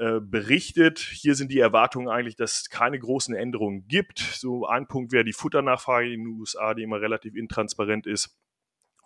äh, 0.00 0.18
berichtet. 0.18 0.98
Hier 0.98 1.34
sind 1.34 1.52
die 1.52 1.58
Erwartungen 1.58 2.08
eigentlich, 2.08 2.34
dass 2.34 2.62
es 2.62 2.70
keine 2.70 2.98
großen 2.98 3.34
Änderungen 3.34 3.86
gibt. 3.86 4.18
So 4.18 4.66
ein 4.66 4.86
Punkt 4.88 5.12
wäre 5.12 5.24
die 5.24 5.34
Futternachfrage 5.34 6.10
in 6.10 6.24
den 6.24 6.40
USA, 6.40 6.72
die 6.72 6.84
immer 6.84 7.02
relativ 7.02 7.36
intransparent 7.36 8.06
ist. 8.06 8.34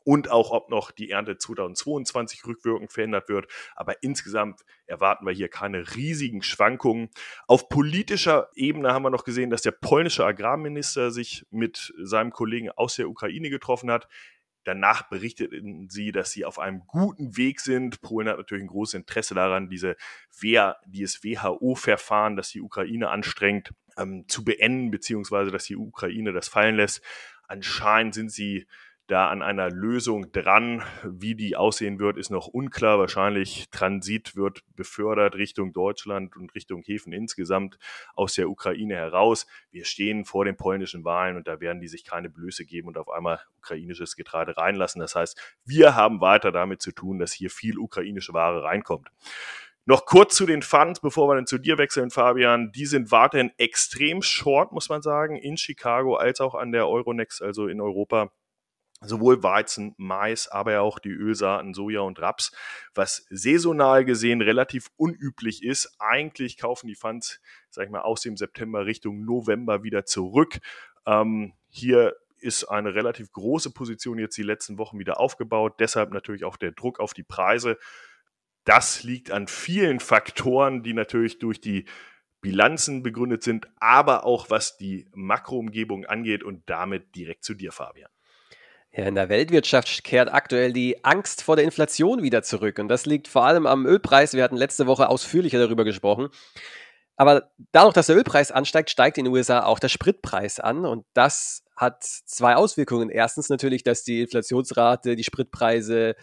Und 0.05 0.31
auch, 0.31 0.53
ob 0.53 0.71
noch 0.71 0.93
die 0.93 1.11
Ernte 1.11 1.37
2022 1.37 2.47
rückwirkend 2.47 2.93
verändert 2.93 3.29
wird. 3.29 3.51
Aber 3.75 4.05
insgesamt 4.05 4.61
erwarten 4.87 5.27
wir 5.27 5.33
hier 5.33 5.49
keine 5.49 5.97
riesigen 5.97 6.43
Schwankungen. 6.43 7.09
Auf 7.49 7.69
politischer 7.69 8.51
Ebene 8.55 8.93
haben 8.93 9.03
wir 9.03 9.11
noch 9.11 9.25
gesehen, 9.25 9.51
dass 9.51 9.63
der 9.63 9.73
polnische 9.73 10.25
Agrarminister 10.25 11.11
sich 11.11 11.45
mit 11.51 11.93
seinem 11.99 12.31
Kollegen 12.31 12.71
aus 12.71 12.95
der 12.95 13.09
Ukraine 13.09 13.51
getroffen 13.51 13.91
hat. 13.91 14.07
Danach 14.65 15.09
berichteten 15.09 15.89
sie, 15.89 16.11
dass 16.11 16.31
sie 16.31 16.45
auf 16.45 16.59
einem 16.59 16.87
guten 16.87 17.37
Weg 17.37 17.61
sind. 17.61 18.01
Polen 18.01 18.29
hat 18.29 18.39
natürlich 18.39 18.65
ein 18.65 18.69
großes 18.69 18.95
Interesse 18.95 19.35
daran, 19.35 19.69
diese 19.69 19.97
Wehr, 20.41 20.79
dieses 20.87 21.23
WHO-Verfahren, 21.23 22.37
das 22.37 22.51
die 22.51 22.61
Ukraine 22.61 23.11
anstrengt, 23.11 23.73
ähm, 23.97 24.25
zu 24.29 24.45
beenden, 24.45 24.91
beziehungsweise 24.91 25.51
dass 25.51 25.65
die 25.65 25.77
Ukraine 25.77 26.33
das 26.33 26.49
fallen 26.49 26.77
lässt. 26.77 27.03
Anscheinend 27.47 28.15
sind 28.15 28.31
sie 28.31 28.67
da 29.07 29.29
an 29.29 29.43
einer 29.43 29.71
Lösung 29.71 30.33
dran. 30.33 30.83
Wie 31.05 31.35
die 31.35 31.57
aussehen 31.57 31.99
wird, 31.99 32.17
ist 32.17 32.31
noch 32.31 32.47
unklar. 32.47 32.99
Wahrscheinlich 32.99 33.69
Transit 33.71 34.35
wird 34.35 34.61
befördert 34.77 35.35
Richtung 35.35 35.73
Deutschland 35.73 36.37
und 36.37 36.55
Richtung 36.55 36.83
Häfen 36.83 37.13
insgesamt 37.13 37.79
aus 38.15 38.35
der 38.35 38.49
Ukraine 38.49 38.95
heraus. 38.95 39.47
Wir 39.71 39.85
stehen 39.85 40.25
vor 40.25 40.45
den 40.45 40.57
polnischen 40.57 41.05
Wahlen 41.05 41.37
und 41.37 41.47
da 41.47 41.61
werden 41.61 41.81
die 41.81 41.89
sich 41.89 42.05
keine 42.05 42.31
Blöße 42.31 42.65
geben 42.65 42.89
und 42.89 42.99
auf 42.99 43.11
einmal 43.11 43.41
ukrainisches 43.59 44.17
Getreide 44.17 44.57
reinlassen. 44.57 45.01
Das 45.01 45.15
heißt, 45.15 45.39
wir 45.65 45.95
haben 45.95 46.21
weiter 46.21 46.53
damit 46.53 46.81
zu 46.81 46.93
tun, 46.93 47.19
dass 47.19 47.33
hier 47.33 47.51
viel 47.51 47.79
ukrainische 47.79 48.33
Ware 48.33 48.63
reinkommt. 48.63 49.11
Noch 49.87 50.07
kurz 50.07 50.35
zu 50.35 50.47
den 50.47 50.63
Funds, 50.63 51.01
bevor 51.01 51.29
wir 51.29 51.35
dann 51.35 51.47
zu 51.47 51.59
dir 51.59 51.77
wechseln, 51.77 52.11
Fabian. 52.11 52.73
Die 52.73 52.87
sind 52.87 53.13
weiterhin 53.13 53.53
extrem 53.59 54.23
short, 54.23 54.73
muss 54.73 54.89
man 54.89 55.03
sagen, 55.03 55.37
in 55.37 55.59
Chicago 55.59 56.17
als 56.17 56.41
auch 56.41 56.55
an 56.55 56.73
der 56.73 56.89
Euronext, 56.89 57.43
also 57.43 57.67
in 57.67 57.83
Europa 57.83 58.33
sowohl 59.01 59.43
Weizen, 59.43 59.95
Mais, 59.97 60.49
aber 60.49 60.81
auch 60.81 60.99
die 60.99 61.11
Ölsaaten 61.11 61.75
Soja 61.75 62.01
und 62.01 62.21
Raps, 62.21 62.53
was 62.95 63.27
saisonal 63.31 64.05
gesehen 64.05 64.41
relativ 64.41 64.89
unüblich 64.97 65.63
ist. 65.63 65.97
Eigentlich 65.99 66.59
kaufen 66.59 66.87
die 66.87 66.95
Funds, 66.95 67.41
sag 67.71 67.87
ich 67.87 67.91
mal, 67.91 68.03
aus 68.03 68.23
dem 68.23 68.37
September 68.37 68.87
Richtung 68.87 69.25
November 69.25 69.83
wieder 69.83 70.05
zurück. 70.05 70.59
Ähm, 71.07 71.55
hier 71.69 72.15
ist 72.39 72.65
eine 72.65 72.95
relativ 72.95 73.33
große 73.33 73.71
Position 73.71 74.19
jetzt 74.19 74.37
die 74.37 74.43
letzten 74.43 74.79
Wochen 74.79 74.99
wieder 74.99 75.19
aufgebaut. 75.19 75.75
Deshalb 75.81 76.13
natürlich 76.13 76.45
auch 76.45 76.57
der 76.57 76.73
Druck 76.73 77.01
auf 77.01 77.15
die 77.15 77.23
Preise. 77.23 77.79
Das 78.65 79.03
liegt 79.03 79.31
an 79.31 79.49
vielen 79.49 80.01
Faktoren, 80.01 80.83
die 80.83 80.93
natürlich 80.93 81.39
durch 81.39 81.61
die 81.61 81.87
Bilanzen 82.41 83.03
begründet 83.03 83.43
sind, 83.43 83.69
aber 83.81 84.25
auch 84.25 84.51
was 84.51 84.77
die 84.77 85.09
Makroumgebung 85.15 86.05
angeht 86.05 86.43
und 86.43 86.69
damit 86.69 87.15
direkt 87.17 87.45
zu 87.45 87.55
dir, 87.55 87.73
Fabian. 87.73 88.11
Ja, 88.97 89.07
in 89.07 89.17
der 89.17 89.29
Weltwirtschaft 89.29 90.05
kehrt 90.05 90.33
aktuell 90.33 90.73
die 90.73 91.05
Angst 91.05 91.43
vor 91.43 91.57
der 91.57 91.65
Inflation 91.65 92.23
wieder 92.23 92.45
zurück. 92.45 92.79
Und 92.79 92.87
das 92.87 93.07
liegt 93.07 93.27
vor 93.27 93.45
allem 93.45 93.67
am 93.67 93.87
Ölpreis. 93.87 94.35
Wir 94.35 94.45
hatten 94.45 94.57
letzte 94.57 94.87
Woche 94.87 95.09
ausführlicher 95.09 95.59
darüber 95.59 95.85
gesprochen. 95.85 96.29
Aber 97.17 97.51
dadurch, 97.73 97.95
dass 97.95 98.07
der 98.07 98.17
Ölpreis 98.17 98.53
ansteigt, 98.53 98.91
steigt 98.91 99.19
in 99.19 99.25
den 99.25 99.35
USA 99.35 99.65
auch 99.65 99.81
der 99.81 99.89
Spritpreis 99.89 100.61
an. 100.61 100.87
Und 100.87 101.07
das 101.13 101.65
hat 101.77 102.05
zwei 102.05 102.55
Auswirkungen. 102.55 103.11
Erstens 103.11 103.49
natürlich, 103.49 103.83
dass 103.83 104.05
die 104.05 104.23
Inflationsrate 104.23 105.17
die 105.17 105.25
Spritpreise 105.25 106.15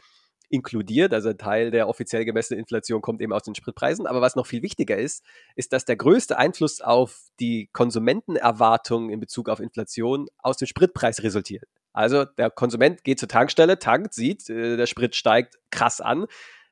inkludiert. 0.49 1.13
Also 1.13 1.27
ein 1.27 1.37
Teil 1.37 1.71
der 1.71 1.89
offiziell 1.89 2.23
gemessenen 2.23 2.61
Inflation 2.61 3.01
kommt 3.01 3.21
eben 3.21 3.33
aus 3.33 3.43
den 3.43 3.55
Spritpreisen. 3.55 4.07
Aber 4.07 4.21
was 4.21 4.37
noch 4.37 4.47
viel 4.47 4.61
wichtiger 4.61 4.97
ist, 4.97 5.25
ist, 5.57 5.73
dass 5.73 5.83
der 5.83 5.97
größte 5.97 6.37
Einfluss 6.37 6.79
auf 6.79 7.19
die 7.41 7.69
Konsumentenerwartungen 7.73 9.09
in 9.09 9.19
Bezug 9.19 9.49
auf 9.49 9.59
Inflation 9.59 10.27
aus 10.37 10.55
dem 10.55 10.67
Spritpreis 10.67 11.21
resultiert. 11.21 11.65
Also 11.93 12.25
der 12.25 12.49
Konsument 12.49 13.03
geht 13.03 13.19
zur 13.19 13.29
Tankstelle, 13.29 13.79
tankt, 13.79 14.13
sieht, 14.13 14.49
äh, 14.49 14.77
der 14.77 14.85
Sprit 14.85 15.15
steigt 15.15 15.55
krass 15.69 16.01
an 16.01 16.27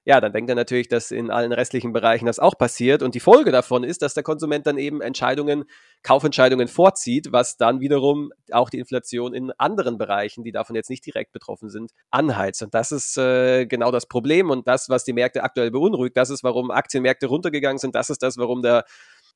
ja, 0.09 0.19
dann 0.19 0.31
denkt 0.31 0.49
er 0.49 0.55
natürlich, 0.55 0.87
dass 0.87 1.11
in 1.11 1.29
allen 1.29 1.51
restlichen 1.51 1.93
Bereichen 1.93 2.25
das 2.25 2.39
auch 2.39 2.57
passiert. 2.57 3.03
Und 3.03 3.13
die 3.13 3.19
Folge 3.19 3.51
davon 3.51 3.83
ist, 3.83 4.01
dass 4.01 4.15
der 4.15 4.23
Konsument 4.23 4.65
dann 4.65 4.79
eben 4.79 5.01
Entscheidungen, 5.01 5.65
Kaufentscheidungen 6.01 6.67
vorzieht, 6.67 7.31
was 7.31 7.57
dann 7.57 7.79
wiederum 7.79 8.31
auch 8.51 8.71
die 8.71 8.79
Inflation 8.79 9.35
in 9.35 9.51
anderen 9.59 9.99
Bereichen, 9.99 10.43
die 10.43 10.51
davon 10.51 10.75
jetzt 10.75 10.89
nicht 10.89 11.05
direkt 11.05 11.31
betroffen 11.33 11.69
sind, 11.69 11.91
anheizt. 12.09 12.63
Und 12.63 12.73
das 12.73 12.91
ist 12.91 13.17
äh, 13.17 13.67
genau 13.67 13.91
das 13.91 14.07
Problem 14.07 14.49
und 14.49 14.67
das, 14.67 14.89
was 14.89 15.03
die 15.03 15.13
Märkte 15.13 15.43
aktuell 15.43 15.69
beunruhigt. 15.69 16.17
Das 16.17 16.31
ist, 16.31 16.43
warum 16.43 16.71
Aktienmärkte 16.71 17.27
runtergegangen 17.27 17.77
sind. 17.77 17.93
Das 17.93 18.09
ist 18.09 18.23
das, 18.23 18.37
warum 18.37 18.63
der 18.63 18.85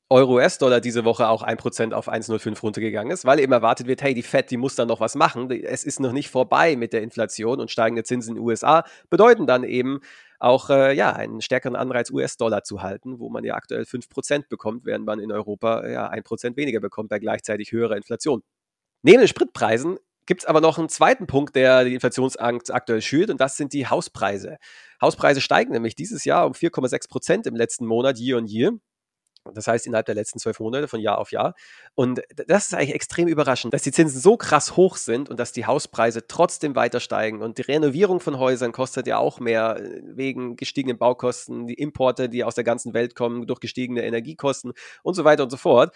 Euro-US-Dollar 0.09 0.79
diese 0.79 1.05
Woche 1.05 1.27
auch 1.27 1.43
1% 1.43 1.93
auf 1.93 2.07
1,05 2.07 2.61
runtergegangen 2.61 3.11
ist, 3.11 3.25
weil 3.25 3.39
eben 3.39 3.51
erwartet 3.51 3.87
wird, 3.87 4.01
hey, 4.01 4.13
die 4.13 4.21
Fed, 4.21 4.51
die 4.51 4.57
muss 4.57 4.75
dann 4.75 4.87
noch 4.87 4.99
was 4.99 5.15
machen. 5.15 5.49
Es 5.49 5.83
ist 5.83 5.99
noch 5.99 6.11
nicht 6.11 6.29
vorbei 6.29 6.75
mit 6.75 6.93
der 6.93 7.01
Inflation 7.01 7.59
und 7.59 7.71
steigende 7.71 8.03
Zinsen 8.03 8.31
in 8.31 8.35
den 8.35 8.45
USA 8.45 8.83
bedeuten 9.09 9.47
dann 9.47 9.63
eben 9.63 10.01
auch 10.39 10.69
äh, 10.69 10.93
ja, 10.93 11.13
einen 11.13 11.41
stärkeren 11.41 11.75
Anreiz, 11.75 12.11
US-Dollar 12.11 12.63
zu 12.63 12.81
halten, 12.81 13.19
wo 13.19 13.29
man 13.29 13.43
ja 13.43 13.55
aktuell 13.55 13.83
5% 13.83 14.49
bekommt, 14.49 14.85
während 14.85 15.05
man 15.05 15.19
in 15.19 15.31
Europa 15.31 15.87
ja 15.87 16.11
1% 16.11 16.57
weniger 16.57 16.81
bekommt 16.81 17.09
bei 17.09 17.19
gleichzeitig 17.19 17.71
höherer 17.71 17.95
Inflation. 17.95 18.43
Neben 19.03 19.19
den 19.19 19.27
Spritpreisen 19.27 19.97
gibt 20.25 20.43
es 20.43 20.47
aber 20.47 20.61
noch 20.61 20.77
einen 20.77 20.89
zweiten 20.89 21.27
Punkt, 21.27 21.55
der 21.55 21.85
die 21.85 21.93
Inflationsangst 21.95 22.73
aktuell 22.73 23.01
schürt, 23.01 23.29
und 23.29 23.41
das 23.41 23.57
sind 23.57 23.73
die 23.73 23.87
Hauspreise. 23.87 24.57
Hauspreise 25.01 25.41
steigen 25.41 25.71
nämlich 25.73 25.95
dieses 25.95 26.23
Jahr 26.25 26.45
um 26.45 26.53
4,6% 26.53 27.47
im 27.47 27.55
letzten 27.55 27.85
Monat, 27.85 28.19
year 28.19 28.37
on 28.37 28.45
year. 28.45 28.71
Das 29.53 29.67
heißt, 29.67 29.85
innerhalb 29.87 30.05
der 30.05 30.15
letzten 30.15 30.39
zwölf 30.39 30.59
Monate 30.59 30.87
von 30.87 30.99
Jahr 30.99 31.17
auf 31.17 31.31
Jahr. 31.31 31.55
Und 31.95 32.21
das 32.47 32.65
ist 32.65 32.73
eigentlich 32.73 32.95
extrem 32.95 33.27
überraschend, 33.27 33.73
dass 33.73 33.81
die 33.81 33.91
Zinsen 33.91 34.19
so 34.21 34.37
krass 34.37 34.77
hoch 34.77 34.95
sind 34.95 35.29
und 35.29 35.39
dass 35.39 35.51
die 35.51 35.65
Hauspreise 35.65 36.27
trotzdem 36.27 36.75
weiter 36.75 36.99
steigen. 36.99 37.41
Und 37.41 37.57
die 37.57 37.63
Renovierung 37.63 38.19
von 38.19 38.39
Häusern 38.39 38.71
kostet 38.71 39.07
ja 39.07 39.17
auch 39.17 39.39
mehr 39.39 39.77
äh, 39.77 40.01
wegen 40.03 40.55
gestiegenen 40.55 40.97
Baukosten, 40.97 41.67
die 41.67 41.73
Importe, 41.73 42.29
die 42.29 42.43
aus 42.43 42.55
der 42.55 42.63
ganzen 42.63 42.93
Welt 42.93 43.15
kommen, 43.15 43.45
durch 43.47 43.59
gestiegene 43.59 44.03
Energiekosten 44.03 44.73
und 45.03 45.13
so 45.15 45.23
weiter 45.23 45.43
und 45.43 45.49
so 45.49 45.57
fort 45.57 45.93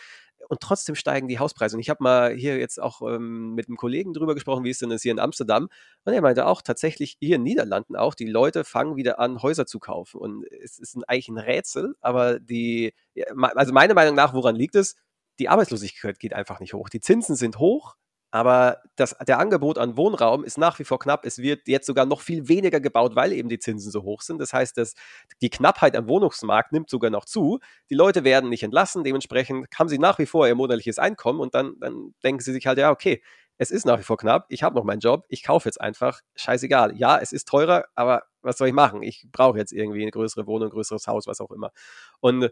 und 0.50 0.62
trotzdem 0.62 0.96
steigen 0.96 1.28
die 1.28 1.40
Hauspreise. 1.40 1.76
Und 1.76 1.82
ich 1.82 1.90
habe 1.90 2.04
mal 2.04 2.34
hier 2.34 2.58
jetzt 2.58 2.82
auch 2.82 3.02
ähm, 3.02 3.54
mit 3.54 3.68
einem 3.68 3.78
Kollegen 3.78 4.14
drüber 4.14 4.34
gesprochen, 4.34 4.64
wie 4.64 4.70
ist 4.70 4.82
denn 4.82 4.90
das 4.90 5.02
hier 5.02 5.12
in 5.12 5.20
Amsterdam? 5.20 5.70
Und 6.06 6.14
er 6.14 6.22
meinte 6.22 6.46
auch 6.46 6.62
tatsächlich 6.62 7.18
hier 7.20 7.36
in 7.36 7.44
Niederlanden 7.44 7.96
auch, 7.96 8.16
die 8.16 8.26
Leute 8.26 8.64
fangen 8.64 8.96
wieder 8.96 9.20
an, 9.20 9.42
Häuser 9.42 9.66
zu 9.66 9.80
kaufen. 9.80 10.20
Und 10.20 10.46
es 10.64 10.80
ist 10.80 10.98
eigentlich 11.08 11.30
ein 11.30 11.38
Rätsel, 11.38 11.96
aber 12.02 12.40
die, 12.40 12.94
also 13.36 13.74
meiner 13.74 13.94
Meinung 13.94 14.16
nach, 14.16 14.34
woran 14.34 14.56
liegt 14.56 14.76
es? 14.76 14.96
Die 15.40 15.50
Arbeitslosigkeit 15.50 16.20
geht 16.20 16.34
einfach 16.34 16.60
nicht 16.60 16.74
hoch. 16.74 16.90
Die 16.90 17.00
Zinsen 17.02 17.36
sind 17.36 17.60
hoch, 17.60 17.96
aber 18.32 18.82
das, 18.96 19.16
der 19.26 19.40
Angebot 19.40 19.78
an 19.78 19.96
Wohnraum 19.96 20.44
ist 20.44 20.58
nach 20.58 20.80
wie 20.80 20.84
vor 20.84 21.00
knapp. 21.00 21.26
Es 21.26 21.38
wird 21.38 21.68
jetzt 21.68 21.86
sogar 21.86 22.06
noch 22.06 22.22
viel 22.22 22.48
weniger 22.48 22.80
gebaut, 22.80 23.16
weil 23.16 23.32
eben 23.32 23.48
die 23.48 23.60
Zinsen 23.60 23.92
so 23.92 24.04
hoch 24.04 24.22
sind. 24.22 24.40
Das 24.40 24.52
heißt, 24.52 24.78
dass 24.78 24.96
die 25.42 25.50
Knappheit 25.50 25.96
am 25.96 26.08
Wohnungsmarkt 26.08 26.74
nimmt 26.74 26.90
sogar 26.90 27.10
noch 27.10 27.26
zu. 27.26 27.60
Die 27.90 27.96
Leute 27.96 28.24
werden 28.24 28.50
nicht 28.50 28.64
entlassen. 28.64 29.04
Dementsprechend 29.04 29.68
haben 29.78 29.88
sie 29.88 29.98
nach 29.98 30.20
wie 30.20 30.26
vor 30.26 30.48
ihr 30.48 30.56
monatliches 30.56 31.00
Einkommen 31.00 31.40
und 31.40 31.56
dann, 31.56 31.76
dann 31.80 32.14
denken 32.24 32.42
sie 32.42 32.52
sich 32.52 32.68
halt, 32.68 32.78
ja, 32.78 32.92
okay, 32.92 33.22
es 33.58 33.72
ist 33.72 33.86
nach 33.86 33.98
wie 33.98 34.04
vor 34.04 34.18
knapp. 34.18 34.46
Ich 34.50 34.62
habe 34.62 34.76
noch 34.76 34.84
meinen 34.84 35.00
Job. 35.00 35.26
Ich 35.30 35.44
kaufe 35.44 35.68
jetzt 35.68 35.82
einfach. 35.82 36.22
Scheißegal. 36.36 36.96
Ja, 36.96 37.18
es 37.18 37.32
ist 37.32 37.48
teurer, 37.48 37.86
aber 37.96 38.24
was 38.42 38.58
soll 38.58 38.68
ich 38.68 38.74
machen? 38.74 39.02
Ich 39.02 39.26
brauche 39.32 39.58
jetzt 39.58 39.72
irgendwie 39.72 40.04
eine 40.04 40.12
größere 40.12 40.46
Wohnung, 40.46 40.68
ein 40.68 40.72
größeres 40.72 41.08
Haus, 41.08 41.28
was 41.28 41.42
auch 41.42 41.52
immer. 41.52 41.72
Und 42.20 42.52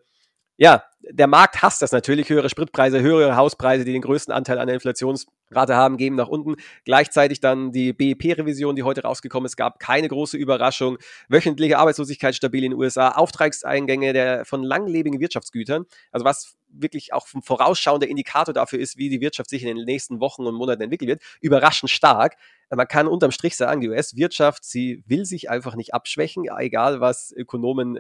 ja, 0.57 0.83
der 1.01 1.27
Markt 1.27 1.62
hasst 1.62 1.81
das 1.81 1.91
natürlich. 1.91 2.29
Höhere 2.29 2.50
Spritpreise, 2.50 3.01
höhere 3.01 3.35
Hauspreise, 3.35 3.85
die 3.85 3.93
den 3.93 4.01
größten 4.01 4.33
Anteil 4.33 4.57
an 4.57 4.67
der 4.67 4.75
Inflationsrate 4.75 5.75
haben, 5.75 5.97
geben 5.97 6.15
nach 6.15 6.27
unten. 6.27 6.55
Gleichzeitig 6.83 7.39
dann 7.39 7.71
die 7.71 7.93
BIP-Revision, 7.93 8.75
die 8.75 8.83
heute 8.83 9.03
rausgekommen 9.03 9.45
ist, 9.45 9.55
gab 9.57 9.79
keine 9.79 10.07
große 10.07 10.38
Überraschung. 10.38 10.97
Wöchentliche 11.29 11.77
Arbeitslosigkeit 11.77 12.35
stabil 12.35 12.63
in 12.63 12.71
den 12.71 12.79
USA, 12.79 13.09
Auftragseingänge 13.09 14.13
der, 14.13 14.45
von 14.45 14.63
langlebigen 14.63 15.19
Wirtschaftsgütern. 15.19 15.85
Also 16.12 16.25
was 16.25 16.55
wirklich 16.82 17.13
auch 17.13 17.27
ein 17.34 17.41
vorausschauender 17.41 18.08
Indikator 18.08 18.53
dafür 18.53 18.79
ist, 18.79 18.98
wie 18.98 19.10
die 19.10 19.22
Wirtschaft 19.22 19.50
sich 19.50 19.63
in 19.63 19.75
den 19.75 19.86
nächsten 19.86 20.20
Wochen 20.20 20.46
und 20.46 20.55
Monaten 20.55 20.82
entwickeln 20.82 21.08
wird, 21.08 21.22
überraschend 21.41 21.89
stark. 21.89 22.36
Man 22.70 22.88
kann 22.88 23.08
unterm 23.08 23.32
Strich 23.32 23.55
sagen, 23.55 23.82
die 23.82 23.89
US-Wirtschaft, 23.89 24.63
sie 24.63 25.03
will 25.05 25.25
sich 25.25 25.50
einfach 25.50 25.75
nicht 25.75 25.94
abschwächen, 25.94 26.46
egal 26.58 27.00
was 27.00 27.32
Ökonomen 27.32 28.00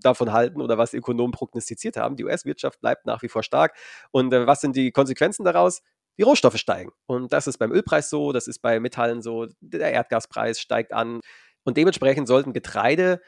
davon 0.00 0.32
halten 0.32 0.60
oder 0.60 0.78
was 0.78 0.94
Ökonomen 0.94 1.32
prognostiziert 1.32 1.96
haben. 1.96 2.16
Die 2.16 2.24
US-Wirtschaft 2.24 2.80
bleibt 2.80 3.06
nach 3.06 3.22
wie 3.22 3.28
vor 3.28 3.42
stark. 3.42 3.76
Und 4.10 4.32
äh, 4.32 4.46
was 4.46 4.60
sind 4.60 4.76
die 4.76 4.92
Konsequenzen 4.92 5.44
daraus? 5.44 5.82
Die 6.18 6.22
Rohstoffe 6.22 6.56
steigen. 6.56 6.90
Und 7.06 7.32
das 7.32 7.46
ist 7.46 7.58
beim 7.58 7.70
Ölpreis 7.70 8.10
so, 8.10 8.32
das 8.32 8.48
ist 8.48 8.60
bei 8.60 8.80
Metallen 8.80 9.22
so, 9.22 9.46
der 9.60 9.92
Erdgaspreis 9.92 10.60
steigt 10.60 10.92
an. 10.92 11.20
Und 11.64 11.76
dementsprechend 11.76 12.26
sollten 12.26 12.52
Getreide 12.52 13.20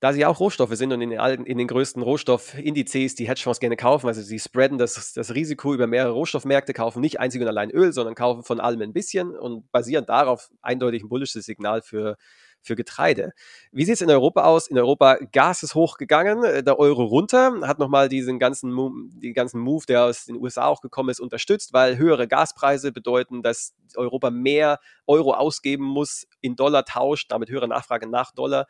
da 0.00 0.12
sie 0.12 0.26
auch 0.26 0.40
Rohstoffe 0.40 0.74
sind 0.74 0.92
und 0.92 1.00
in 1.00 1.10
den, 1.10 1.20
alten, 1.20 1.46
in 1.46 1.56
den 1.56 1.66
größten 1.66 2.02
Rohstoffindizes 2.02 3.14
die 3.14 3.28
Hedgefonds 3.28 3.60
gerne 3.60 3.76
kaufen, 3.76 4.08
also 4.08 4.20
sie 4.20 4.38
spreaden 4.38 4.76
das, 4.76 5.14
das 5.14 5.34
Risiko 5.34 5.72
über 5.72 5.86
mehrere 5.86 6.12
Rohstoffmärkte, 6.12 6.74
kaufen 6.74 7.00
nicht 7.00 7.18
einzig 7.18 7.40
und 7.40 7.48
allein 7.48 7.70
Öl, 7.70 7.92
sondern 7.92 8.14
kaufen 8.14 8.42
von 8.42 8.60
allem 8.60 8.82
ein 8.82 8.92
bisschen 8.92 9.36
und 9.36 9.70
basieren 9.72 10.04
darauf 10.04 10.50
eindeutig 10.60 11.02
ein 11.02 11.08
bullisches 11.08 11.46
Signal 11.46 11.80
für, 11.80 12.16
für 12.60 12.76
Getreide. 12.76 13.32
Wie 13.72 13.86
sieht 13.86 13.94
es 13.94 14.00
in 14.02 14.10
Europa 14.10 14.44
aus? 14.44 14.68
In 14.68 14.76
Europa, 14.78 15.16
Gas 15.32 15.62
ist 15.62 15.74
hochgegangen, 15.74 16.44
äh, 16.44 16.62
der 16.62 16.78
Euro 16.78 17.04
runter, 17.04 17.60
hat 17.62 17.78
nochmal 17.78 18.10
diesen 18.10 18.38
ganzen, 18.38 19.10
die 19.18 19.32
ganzen 19.32 19.60
Move, 19.60 19.86
der 19.86 20.04
aus 20.04 20.26
den 20.26 20.36
USA 20.36 20.66
auch 20.66 20.82
gekommen 20.82 21.08
ist, 21.08 21.20
unterstützt, 21.20 21.72
weil 21.72 21.96
höhere 21.96 22.28
Gaspreise 22.28 22.92
bedeuten, 22.92 23.42
dass 23.42 23.74
Europa 23.96 24.30
mehr 24.30 24.78
Euro 25.06 25.32
ausgeben 25.32 25.84
muss, 25.84 26.26
in 26.42 26.54
Dollar 26.54 26.84
tauscht, 26.84 27.30
damit 27.30 27.48
höhere 27.48 27.68
Nachfrage 27.68 28.06
nach 28.06 28.32
Dollar 28.32 28.66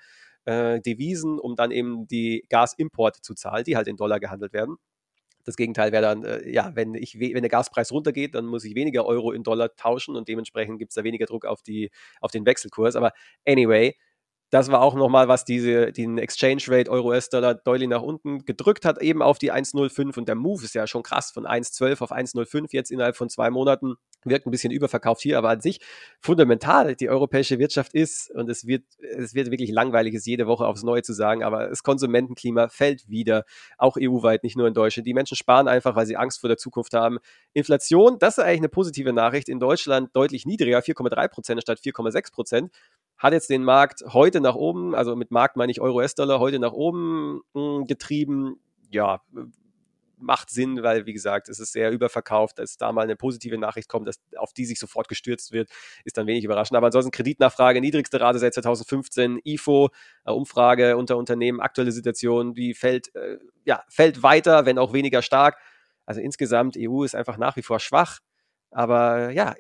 äh, 0.47 0.81
Devisen, 0.81 1.38
um 1.38 1.57
dann 1.57 1.71
eben 1.71 2.09
die 2.09 2.45
Gasimporte 2.49 3.21
zu 3.21 3.35
zahlen, 3.35 3.65
die 3.65 3.76
halt 3.76 3.88
in 3.88 3.97
Dollar 3.97 4.21
gehandelt 4.21 4.53
werden. 4.53 4.76
Das 5.45 5.57
Gegenteil 5.57 5.93
wäre 5.93 6.03
dann, 6.03 6.25
äh, 6.25 6.49
ja, 6.50 6.73
wenn, 6.75 6.95
ich, 6.95 7.21
wenn 7.21 7.43
der 7.43 7.50
Gaspreis 7.50 7.93
runtergeht, 7.93 8.35
dann 8.35 8.47
muss 8.47 8.65
ich 8.65 8.75
weniger 8.75 9.07
Euro 9.07 9.33
in 9.33 9.45
Dollar 9.45 9.75
tauschen 9.76 10.17
und 10.17 10.29
dementsprechend 10.29 10.79
gibt 10.79 10.91
es 10.91 10.97
da 10.97 11.05
weniger 11.05 11.26
Druck 11.26 11.45
auf, 11.45 11.62
die, 11.62 11.91
auf 12.21 12.33
den 12.33 12.47
Wechselkurs. 12.47 12.97
Aber 12.97 13.12
anyway, 13.47 13.95
das 14.50 14.71
war 14.71 14.81
auch 14.81 14.95
nochmal, 14.95 15.29
was 15.29 15.45
diese, 15.45 15.93
den 15.93 16.19
Exchange 16.19 16.62
Rate 16.69 16.91
Euro-US-Dollar 16.91 17.55
deutlich 17.55 17.88
nach 17.88 18.03
unten 18.03 18.45
gedrückt 18.45 18.85
hat, 18.85 19.03
eben 19.03 19.23
auf 19.23 19.38
die 19.38 19.53
1,05 19.53 20.19
und 20.19 20.29
der 20.29 20.37
Move 20.37 20.65
ist 20.65 20.75
ja 20.75 20.87
schon 20.87 21.03
krass, 21.03 21.33
von 21.33 21.47
1,12 21.47 22.00
auf 22.03 22.12
1,05 22.12 22.69
jetzt 22.71 22.91
innerhalb 22.91 23.17
von 23.17 23.29
zwei 23.29 23.50
Monaten 23.50 23.97
wirkt 24.25 24.47
ein 24.47 24.50
bisschen 24.50 24.73
überverkauft 24.73 25.23
hier, 25.23 25.38
aber 25.38 25.50
an 25.50 25.61
sich 25.61 25.81
fundamental 26.21 26.97
die 26.97 27.09
europäische 27.09 27.59
Wirtschaft 27.59 27.95
ist 27.95 28.31
und 28.33 28.49
es 28.50 28.67
wird, 28.67 28.85
es 28.99 29.35
wird 29.35 29.50
wirklich 29.50 29.71
langweilig, 29.71 30.15
es 30.15 30.26
jede 30.26 30.47
Woche 30.47 30.67
aufs 30.67 30.83
Neue 30.83 31.03
zu 31.03 31.12
sagen, 31.12 31.43
aber 31.43 31.69
das 31.69 31.83
Konsumentenklima 31.83 32.69
fällt 32.69 33.09
wieder, 33.09 33.45
auch 33.79 33.97
EU-weit, 34.00 34.43
nicht 34.43 34.57
nur 34.57 34.67
in 34.67 34.75
Deutschland. 34.75 35.07
Die 35.07 35.15
Menschen 35.15 35.37
sparen 35.37 35.69
einfach, 35.69 35.97
weil 35.97 36.07
sie 36.07 36.17
Angst 36.17 36.41
vor 36.41 36.49
der 36.49 36.57
Zukunft 36.57 36.95
haben. 36.95 37.19
Inflation, 37.53 38.19
das 38.19 38.38
ist 38.38 38.45
eigentlich 38.45 38.61
eine 38.61 38.69
positive 38.69 39.12
Nachricht, 39.12 39.49
in 39.49 39.61
Deutschland 39.61 40.11
deutlich 40.15 40.47
niedriger, 40.47 40.81
4,3 40.81 41.29
Prozent 41.29 41.62
statt 41.62 41.79
4,6 41.79 42.33
Prozent 42.33 42.73
hat 43.19 43.33
jetzt 43.33 43.51
den 43.51 43.65
Markt 43.65 44.03
heute 44.13 44.41
nach 44.41 44.55
oben, 44.55 44.95
also 44.95 45.17
mit 45.17 45.31
Markt 45.31 45.57
meine 45.57 45.73
ich 45.73 45.81
Euro-US-Dollar, 45.81 46.39
heute 46.39 46.59
nach 46.59 46.73
oben 46.73 47.41
hm, 47.55 47.87
getrieben. 47.87 48.61
Ja, 48.91 49.21
macht 50.19 50.51
Sinn, 50.51 50.83
weil, 50.83 51.07
wie 51.07 51.13
gesagt, 51.13 51.49
es 51.49 51.61
ist 51.61 51.73
sehr 51.73 51.91
überverkauft. 51.91 52.59
Dass 52.59 52.77
da 52.77 52.93
mal 52.93 53.03
eine 53.03 53.17
positive 53.17 53.59
Nachricht 53.59 53.89
kommt, 53.89 54.09
dass, 54.09 54.21
auf 54.37 54.53
die 54.53 54.65
sich 54.65 54.79
sofort 54.79 55.09
gestürzt 55.09 55.53
wird, 55.53 55.71
ist 56.05 56.17
dann 56.17 56.27
wenig 56.27 56.45
überraschend. 56.45 56.77
Aber 56.77 56.87
ansonsten 56.87 57.11
Kreditnachfrage, 57.11 57.81
niedrigste 57.81 58.21
Rate 58.21 58.39
seit 58.39 58.55
2015, 58.55 59.41
IFO, 59.45 59.91
äh, 60.25 60.31
Umfrage 60.31 60.97
unter 60.97 61.17
Unternehmen, 61.17 61.61
aktuelle 61.61 61.93
Situation, 61.93 62.55
die 62.55 62.75
fällt, 62.75 63.15
äh, 63.15 63.39
ja, 63.65 63.83
fällt 63.89 64.23
weiter, 64.23 64.67
wenn 64.67 64.79
auch 64.79 64.93
weniger 64.93 65.23
stark. 65.23 65.59
Also 66.07 66.21
insgesamt, 66.21 66.77
EU 66.79 67.05
ist 67.05 67.15
einfach 67.15 67.37
nach 67.37 67.57
wie 67.57 67.63
vor 67.63 67.81
schwach. 67.81 68.21
Aber 68.71 69.31
ja, 69.31 69.55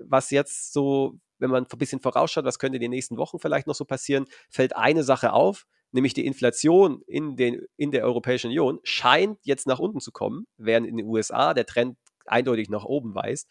was 0.00 0.30
jetzt 0.30 0.72
so 0.72 1.18
wenn 1.38 1.50
man 1.50 1.66
ein 1.70 1.78
bisschen 1.78 2.00
vorausschaut, 2.00 2.44
was 2.44 2.58
könnte 2.58 2.76
in 2.76 2.82
den 2.82 2.90
nächsten 2.90 3.16
Wochen 3.16 3.38
vielleicht 3.38 3.66
noch 3.66 3.74
so 3.74 3.84
passieren, 3.84 4.26
fällt 4.48 4.76
eine 4.76 5.04
Sache 5.04 5.32
auf, 5.32 5.66
nämlich 5.92 6.14
die 6.14 6.26
Inflation 6.26 7.02
in, 7.06 7.36
den, 7.36 7.62
in 7.76 7.90
der 7.90 8.04
Europäischen 8.04 8.48
Union 8.48 8.80
scheint 8.82 9.38
jetzt 9.42 9.66
nach 9.66 9.78
unten 9.78 10.00
zu 10.00 10.12
kommen, 10.12 10.46
während 10.56 10.86
in 10.86 10.96
den 10.96 11.06
USA 11.06 11.54
der 11.54 11.66
Trend 11.66 11.96
eindeutig 12.26 12.68
nach 12.68 12.84
oben 12.84 13.14
weist. 13.14 13.48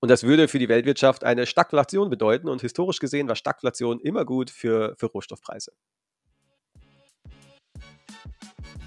Und 0.00 0.10
das 0.10 0.22
würde 0.22 0.48
für 0.48 0.58
die 0.58 0.68
Weltwirtschaft 0.68 1.24
eine 1.24 1.46
Stagflation 1.46 2.10
bedeuten. 2.10 2.48
Und 2.48 2.60
historisch 2.60 2.98
gesehen 2.98 3.26
war 3.28 3.36
Stagflation 3.36 4.00
immer 4.00 4.24
gut 4.24 4.50
für, 4.50 4.94
für 4.98 5.06
Rohstoffpreise. 5.06 5.72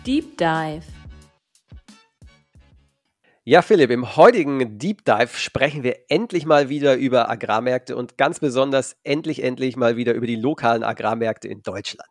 Deep 0.06 0.38
Dive 0.38 0.84
Ja, 3.50 3.62
Philipp, 3.62 3.92
im 3.92 4.18
heutigen 4.18 4.78
Deep 4.78 5.06
Dive 5.06 5.38
sprechen 5.38 5.82
wir 5.82 5.96
endlich 6.10 6.46
mal 6.46 6.68
wieder 6.68 6.98
über 6.98 7.30
Agrarmärkte 7.30 7.96
und 7.96 8.18
ganz 8.18 8.42
besonders 8.42 8.98
endlich, 9.06 9.42
endlich 9.42 9.78
mal 9.78 9.96
wieder 9.96 10.16
über 10.16 10.28
die 10.28 10.36
lokalen 10.36 10.84
Agrarmärkte 10.84 11.48
in 11.48 11.62
Deutschland. 11.62 12.10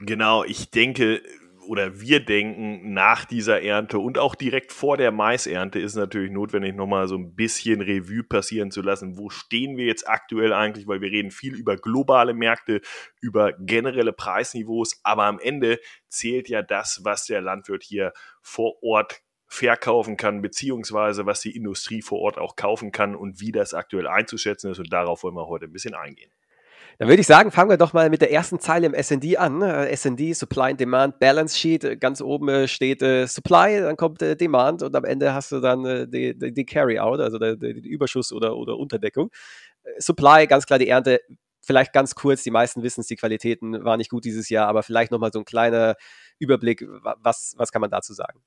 Genau, 0.00 0.42
ich 0.42 0.72
denke, 0.72 1.22
oder 1.68 2.00
wir 2.00 2.24
denken, 2.24 2.92
nach 2.92 3.24
dieser 3.24 3.62
Ernte 3.62 4.00
und 4.00 4.18
auch 4.18 4.34
direkt 4.34 4.72
vor 4.72 4.96
der 4.96 5.12
Maisernte 5.12 5.78
ist 5.78 5.94
natürlich 5.94 6.32
notwendig, 6.32 6.74
nochmal 6.74 7.06
so 7.06 7.14
ein 7.14 7.36
bisschen 7.36 7.80
Revue 7.80 8.24
passieren 8.24 8.72
zu 8.72 8.82
lassen. 8.82 9.16
Wo 9.16 9.30
stehen 9.30 9.76
wir 9.76 9.84
jetzt 9.84 10.08
aktuell 10.08 10.52
eigentlich? 10.52 10.88
Weil 10.88 11.00
wir 11.02 11.12
reden 11.12 11.30
viel 11.30 11.54
über 11.54 11.76
globale 11.76 12.34
Märkte, 12.34 12.80
über 13.20 13.52
generelle 13.52 14.12
Preisniveaus, 14.12 14.98
aber 15.04 15.26
am 15.26 15.38
Ende 15.38 15.78
zählt 16.08 16.48
ja 16.48 16.62
das, 16.62 17.02
was 17.04 17.26
der 17.26 17.42
Landwirt 17.42 17.84
hier 17.84 18.12
vor 18.42 18.82
Ort 18.82 19.22
verkaufen 19.48 20.16
kann, 20.16 20.42
beziehungsweise 20.42 21.26
was 21.26 21.40
die 21.40 21.54
Industrie 21.56 22.02
vor 22.02 22.20
Ort 22.20 22.38
auch 22.38 22.56
kaufen 22.56 22.92
kann 22.92 23.14
und 23.14 23.40
wie 23.40 23.52
das 23.52 23.74
aktuell 23.74 24.06
einzuschätzen 24.06 24.70
ist. 24.70 24.78
Und 24.78 24.92
darauf 24.92 25.22
wollen 25.22 25.36
wir 25.36 25.46
heute 25.46 25.66
ein 25.66 25.72
bisschen 25.72 25.94
eingehen. 25.94 26.30
Dann 26.98 27.08
würde 27.08 27.20
ich 27.20 27.26
sagen, 27.26 27.50
fangen 27.50 27.68
wir 27.68 27.76
doch 27.76 27.92
mal 27.92 28.08
mit 28.08 28.22
der 28.22 28.32
ersten 28.32 28.58
Zeile 28.58 28.86
im 28.86 28.94
SND 28.94 29.36
an. 29.36 29.60
Äh, 29.60 29.94
SND, 29.94 30.34
Supply 30.34 30.70
and 30.70 30.80
Demand 30.80 31.18
Balance 31.18 31.56
Sheet. 31.56 32.00
Ganz 32.00 32.22
oben 32.22 32.48
äh, 32.48 32.68
steht 32.68 33.02
äh, 33.02 33.26
Supply, 33.26 33.80
dann 33.80 33.96
kommt 33.96 34.22
äh, 34.22 34.34
Demand 34.34 34.82
und 34.82 34.96
am 34.96 35.04
Ende 35.04 35.34
hast 35.34 35.52
du 35.52 35.60
dann 35.60 36.10
die, 36.10 36.36
die, 36.38 36.54
die 36.54 36.64
Carry-out, 36.64 37.20
also 37.20 37.38
die, 37.38 37.86
Überschuss 37.86 38.32
oder, 38.32 38.56
oder 38.56 38.78
Unterdeckung. 38.78 39.30
Supply, 39.98 40.46
ganz 40.46 40.64
klar 40.66 40.78
die 40.78 40.88
Ernte. 40.88 41.20
Vielleicht 41.60 41.92
ganz 41.92 42.14
kurz, 42.14 42.44
die 42.44 42.50
meisten 42.50 42.82
wissen 42.82 43.00
es, 43.00 43.08
die 43.08 43.16
Qualitäten 43.16 43.84
waren 43.84 43.98
nicht 43.98 44.10
gut 44.10 44.24
dieses 44.24 44.48
Jahr, 44.48 44.68
aber 44.68 44.82
vielleicht 44.82 45.10
nochmal 45.10 45.32
so 45.32 45.40
ein 45.40 45.44
kleiner 45.44 45.96
Überblick. 46.38 46.84
Was, 47.20 47.54
was 47.56 47.72
kann 47.72 47.80
man 47.80 47.90
dazu 47.90 48.14
sagen? 48.14 48.40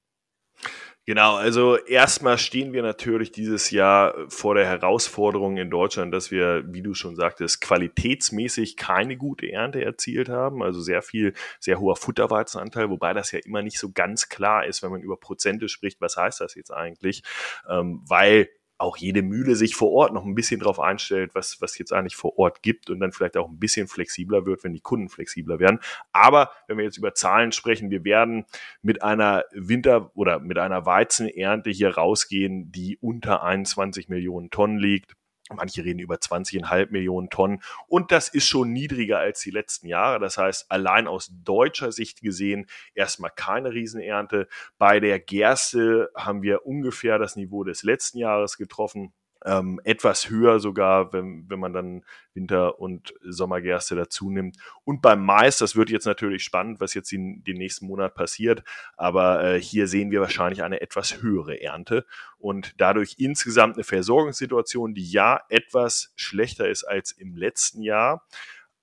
Genau, 1.10 1.38
also 1.38 1.76
erstmal 1.76 2.38
stehen 2.38 2.72
wir 2.72 2.84
natürlich 2.84 3.32
dieses 3.32 3.72
Jahr 3.72 4.14
vor 4.28 4.54
der 4.54 4.68
Herausforderung 4.68 5.58
in 5.58 5.72
Deutschland, 5.72 6.14
dass 6.14 6.30
wir, 6.30 6.64
wie 6.68 6.84
du 6.84 6.94
schon 6.94 7.16
sagtest, 7.16 7.62
qualitätsmäßig 7.62 8.78
keine 8.78 9.18
gute 9.18 9.52
Ernte 9.52 9.84
erzielt 9.84 10.30
haben. 10.30 10.62
Also 10.62 10.82
sehr 10.82 11.02
viel, 11.02 11.34
sehr 11.60 11.80
hoher 11.80 11.96
Futterweizenanteil, 11.96 12.92
wobei 12.92 13.14
das 13.16 13.32
ja 13.32 13.40
immer 13.44 13.64
nicht 13.64 13.80
so 13.80 13.92
ganz 13.92 14.30
klar 14.30 14.68
ist, 14.68 14.84
wenn 14.84 14.92
man 14.92 15.02
über 15.02 15.18
Prozente 15.18 15.68
spricht. 15.68 16.00
Was 16.00 16.16
heißt 16.16 16.42
das 16.42 16.54
jetzt 16.54 16.72
eigentlich? 16.72 17.24
Ähm, 17.68 18.04
weil 18.08 18.48
auch 18.80 18.98
jede 18.98 19.22
Mühle 19.22 19.56
sich 19.56 19.76
vor 19.76 19.92
Ort 19.92 20.14
noch 20.14 20.26
ein 20.26 20.36
bisschen 20.36 20.60
drauf 20.60 20.80
einstellt, 20.80 21.36
was, 21.36 21.62
was 21.62 21.78
jetzt 21.78 21.94
eigentlich 21.94 22.16
vor 22.16 22.40
Ort 22.40 22.64
gibt 22.64 22.90
und 22.90 23.00
dann 23.00 23.12
vielleicht 23.12 23.38
auch 23.38 23.50
ein 23.50 23.60
bisschen 23.60 23.88
flexibler 23.88 24.46
wird, 24.46 24.64
wenn 24.64 24.74
die 24.74 24.80
Kunden 24.80 25.10
flexibler 25.10 25.60
werden. 25.60 25.80
Aber 26.14 26.52
wenn 26.68 26.78
wir 26.78 26.86
jetzt 26.86 26.98
über 26.98 27.14
Zahlen 27.14 27.52
sprechen, 27.52 27.92
wir 27.92 28.04
werden 28.06 28.46
mit 28.82 29.04
einer 29.04 29.44
Winter- 29.52 30.12
oder 30.16 30.40
mit 30.40 30.58
einer 30.58 30.86
Weizenernte 30.86 31.70
hier 31.70 31.96
rausgehen, 31.96 32.72
die 32.72 32.98
unter 32.98 33.44
21 33.44 34.08
Millionen 34.08 34.50
Tonnen 34.50 34.78
liegt. 34.78 35.16
Manche 35.56 35.84
reden 35.84 36.00
über 36.00 36.16
20,5 36.16 36.92
Millionen 36.92 37.30
Tonnen. 37.30 37.62
Und 37.88 38.12
das 38.12 38.30
ist 38.30 38.48
schon 38.48 38.72
niedriger 38.72 39.20
als 39.20 39.42
die 39.42 39.52
letzten 39.52 39.88
Jahre. 39.88 40.20
Das 40.20 40.38
heißt, 40.38 40.72
allein 40.72 41.08
aus 41.08 41.32
deutscher 41.44 41.92
Sicht 41.92 42.22
gesehen, 42.22 42.68
erstmal 42.94 43.32
keine 43.32 43.74
Riesenernte. 43.74 44.48
Bei 44.78 45.00
der 45.00 45.20
Gerste 45.20 46.10
haben 46.16 46.42
wir 46.42 46.66
ungefähr 46.66 47.18
das 47.18 47.36
Niveau 47.36 47.64
des 47.64 47.84
letzten 47.84 48.20
Jahres 48.20 48.58
getroffen 48.58 49.14
ähm, 49.46 49.80
etwas 49.84 50.30
höher 50.30 50.60
sogar, 50.60 51.14
wenn, 51.14 51.50
wenn 51.50 51.60
man 51.60 51.74
dann 51.74 52.04
Winter- 52.34 52.80
und 52.80 53.14
Sommergerste 53.22 53.96
dazu 53.96 54.30
nimmt. 54.30 54.58
Und 54.84 55.02
beim 55.02 55.24
Mais, 55.26 55.58
das 55.58 55.76
wird 55.76 55.90
jetzt 55.90 56.06
natürlich 56.06 56.44
spannend, 56.44 56.80
was 56.80 56.94
jetzt 56.94 57.12
in 57.12 57.44
den 57.44 57.58
nächsten 57.58 57.88
Monat 57.88 58.16
passiert, 58.16 58.64
aber 58.98 59.44
äh, 59.44 59.62
hier 59.62 59.88
sehen 59.88 60.12
wir 60.12 60.22
wahrscheinlich 60.22 60.64
eine 60.64 60.82
etwas 60.82 61.22
höhere 61.22 61.62
Ernte 61.62 62.06
und 62.38 62.74
dadurch 62.78 63.16
insgesamt 63.18 63.76
eine 63.76 63.84
Versorgungssituation, 63.84 64.94
die 64.94 65.10
ja 65.10 65.42
etwas 65.50 66.14
schlechter 66.16 66.70
ist 66.70 66.84
als 66.84 67.12
im 67.12 67.36
letzten 67.36 67.82
Jahr, 67.82 68.26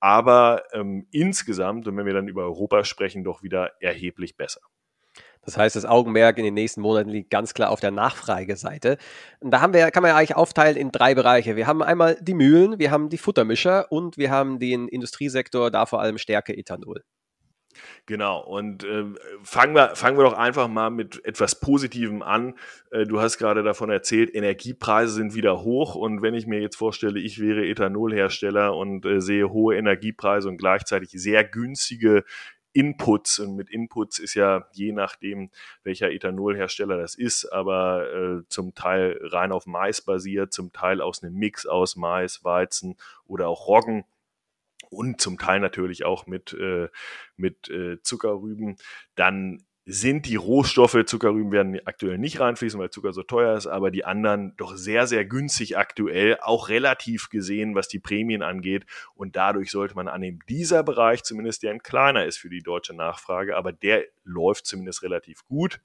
aber 0.00 0.64
ähm, 0.72 1.06
insgesamt, 1.10 1.86
und 1.88 1.96
wenn 1.96 2.06
wir 2.06 2.14
dann 2.14 2.28
über 2.28 2.44
Europa 2.44 2.84
sprechen, 2.84 3.24
doch 3.24 3.42
wieder 3.42 3.72
erheblich 3.80 4.36
besser. 4.36 4.60
Das 5.46 5.56
heißt, 5.56 5.76
das 5.76 5.84
Augenmerk 5.84 6.38
in 6.38 6.44
den 6.44 6.54
nächsten 6.54 6.80
Monaten 6.80 7.08
liegt 7.08 7.30
ganz 7.30 7.54
klar 7.54 7.70
auf 7.70 7.80
der 7.80 7.92
Nachfrageseite. 7.92 8.98
Und 9.38 9.52
da 9.52 9.60
haben 9.60 9.72
wir, 9.72 9.90
kann 9.92 10.02
man 10.02 10.10
ja 10.10 10.16
eigentlich 10.16 10.36
aufteilen 10.36 10.76
in 10.76 10.90
drei 10.90 11.14
Bereiche. 11.14 11.54
Wir 11.54 11.68
haben 11.68 11.82
einmal 11.82 12.18
die 12.20 12.34
Mühlen, 12.34 12.78
wir 12.80 12.90
haben 12.90 13.08
die 13.08 13.18
Futtermischer 13.18 13.90
und 13.92 14.18
wir 14.18 14.30
haben 14.30 14.58
den 14.58 14.88
Industriesektor, 14.88 15.70
da 15.70 15.86
vor 15.86 16.00
allem 16.00 16.18
Stärke 16.18 16.56
Ethanol. 16.56 17.04
Genau, 18.06 18.40
und 18.40 18.84
äh, 18.84 19.04
fangen, 19.42 19.74
wir, 19.74 19.96
fangen 19.96 20.16
wir 20.16 20.24
doch 20.24 20.32
einfach 20.32 20.68
mal 20.68 20.90
mit 20.90 21.24
etwas 21.24 21.60
Positivem 21.60 22.22
an. 22.22 22.54
Äh, 22.90 23.04
du 23.04 23.20
hast 23.20 23.38
gerade 23.38 23.62
davon 23.62 23.90
erzählt, 23.90 24.34
Energiepreise 24.34 25.12
sind 25.12 25.34
wieder 25.34 25.62
hoch 25.62 25.94
und 25.94 26.22
wenn 26.22 26.34
ich 26.34 26.46
mir 26.46 26.60
jetzt 26.60 26.76
vorstelle, 26.76 27.20
ich 27.20 27.40
wäre 27.40 27.66
Ethanolhersteller 27.66 28.74
und 28.74 29.04
äh, 29.04 29.20
sehe 29.20 29.50
hohe 29.50 29.76
Energiepreise 29.76 30.48
und 30.48 30.56
gleichzeitig 30.56 31.10
sehr 31.10 31.44
günstige 31.44 32.24
Inputs. 32.76 33.38
Und 33.38 33.56
mit 33.56 33.70
Inputs 33.70 34.18
ist 34.18 34.34
ja 34.34 34.68
je 34.72 34.92
nachdem, 34.92 35.50
welcher 35.82 36.10
Ethanolhersteller 36.10 36.98
das 36.98 37.14
ist, 37.14 37.46
aber 37.46 38.12
äh, 38.12 38.48
zum 38.48 38.74
Teil 38.74 39.18
rein 39.22 39.50
auf 39.50 39.66
Mais 39.66 40.02
basiert, 40.02 40.52
zum 40.52 40.72
Teil 40.72 41.00
aus 41.00 41.22
einem 41.22 41.34
Mix 41.34 41.66
aus 41.66 41.96
Mais, 41.96 42.44
Weizen 42.44 42.96
oder 43.26 43.48
auch 43.48 43.66
Roggen 43.66 44.04
und 44.90 45.20
zum 45.20 45.38
Teil 45.38 45.60
natürlich 45.60 46.04
auch 46.04 46.26
mit, 46.26 46.52
äh, 46.52 46.88
mit 47.36 47.68
äh, 47.70 48.00
Zuckerrüben, 48.02 48.76
dann 49.14 49.65
sind 49.88 50.26
die 50.26 50.34
Rohstoffe, 50.34 51.04
Zuckerrüben 51.06 51.52
werden 51.52 51.80
aktuell 51.84 52.18
nicht 52.18 52.40
reinfließen, 52.40 52.78
weil 52.80 52.90
Zucker 52.90 53.12
so 53.12 53.22
teuer 53.22 53.56
ist, 53.56 53.68
aber 53.68 53.92
die 53.92 54.04
anderen 54.04 54.56
doch 54.56 54.74
sehr, 54.76 55.06
sehr 55.06 55.24
günstig 55.24 55.78
aktuell, 55.78 56.38
auch 56.42 56.68
relativ 56.68 57.30
gesehen, 57.30 57.76
was 57.76 57.86
die 57.86 58.00
Prämien 58.00 58.42
angeht. 58.42 58.84
Und 59.14 59.36
dadurch 59.36 59.70
sollte 59.70 59.94
man 59.94 60.08
annehmen, 60.08 60.40
dieser 60.48 60.82
Bereich 60.82 61.22
zumindest, 61.22 61.62
der 61.62 61.70
ein 61.70 61.84
kleiner 61.84 62.24
ist 62.24 62.36
für 62.36 62.50
die 62.50 62.62
deutsche 62.62 62.94
Nachfrage, 62.94 63.56
aber 63.56 63.72
der 63.72 64.04
läuft 64.24 64.66
zumindest 64.66 65.04
relativ 65.04 65.44
gut. 65.44 65.80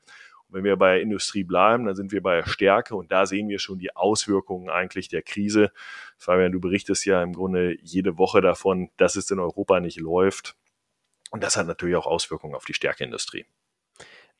Und 0.47 0.55
wenn 0.55 0.63
wir 0.63 0.77
bei 0.77 0.99
Industrie 0.99 1.43
bleiben, 1.43 1.85
dann 1.85 1.95
sind 1.95 2.11
wir 2.11 2.23
bei 2.23 2.43
Stärke 2.43 2.95
und 2.95 3.11
da 3.11 3.27
sehen 3.27 3.49
wir 3.49 3.59
schon 3.59 3.77
die 3.77 3.95
Auswirkungen 3.95 4.71
eigentlich 4.71 5.09
der 5.09 5.21
Krise. 5.21 5.71
Fabian, 6.17 6.51
du 6.51 6.59
berichtest 6.59 7.05
ja 7.05 7.21
im 7.21 7.33
Grunde 7.33 7.77
jede 7.83 8.17
Woche 8.17 8.41
davon, 8.41 8.89
dass 8.97 9.15
es 9.15 9.29
in 9.29 9.37
Europa 9.37 9.79
nicht 9.79 9.99
läuft. 9.99 10.55
Und 11.29 11.43
das 11.43 11.55
hat 11.55 11.67
natürlich 11.67 11.95
auch 11.95 12.07
Auswirkungen 12.07 12.55
auf 12.55 12.65
die 12.65 12.73
Stärkeindustrie. 12.73 13.45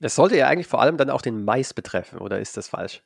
Das 0.01 0.15
sollte 0.15 0.35
ja 0.35 0.47
eigentlich 0.47 0.67
vor 0.67 0.81
allem 0.81 0.97
dann 0.97 1.09
auch 1.09 1.21
den 1.21 1.45
Mais 1.45 1.73
betreffen, 1.73 2.19
oder 2.19 2.39
ist 2.39 2.57
das 2.57 2.67
falsch? 2.67 3.03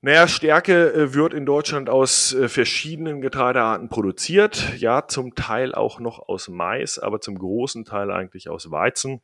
Naja, 0.00 0.28
Stärke 0.28 0.92
äh, 0.92 1.14
wird 1.14 1.34
in 1.34 1.46
Deutschland 1.46 1.90
aus 1.90 2.32
äh, 2.32 2.48
verschiedenen 2.48 3.20
Getreidearten 3.20 3.88
produziert. 3.88 4.74
Ja, 4.76 5.08
zum 5.08 5.34
Teil 5.34 5.74
auch 5.74 5.98
noch 5.98 6.28
aus 6.28 6.48
Mais, 6.48 6.98
aber 6.98 7.20
zum 7.20 7.36
großen 7.36 7.84
Teil 7.84 8.12
eigentlich 8.12 8.48
aus 8.48 8.70
Weizen. 8.70 9.20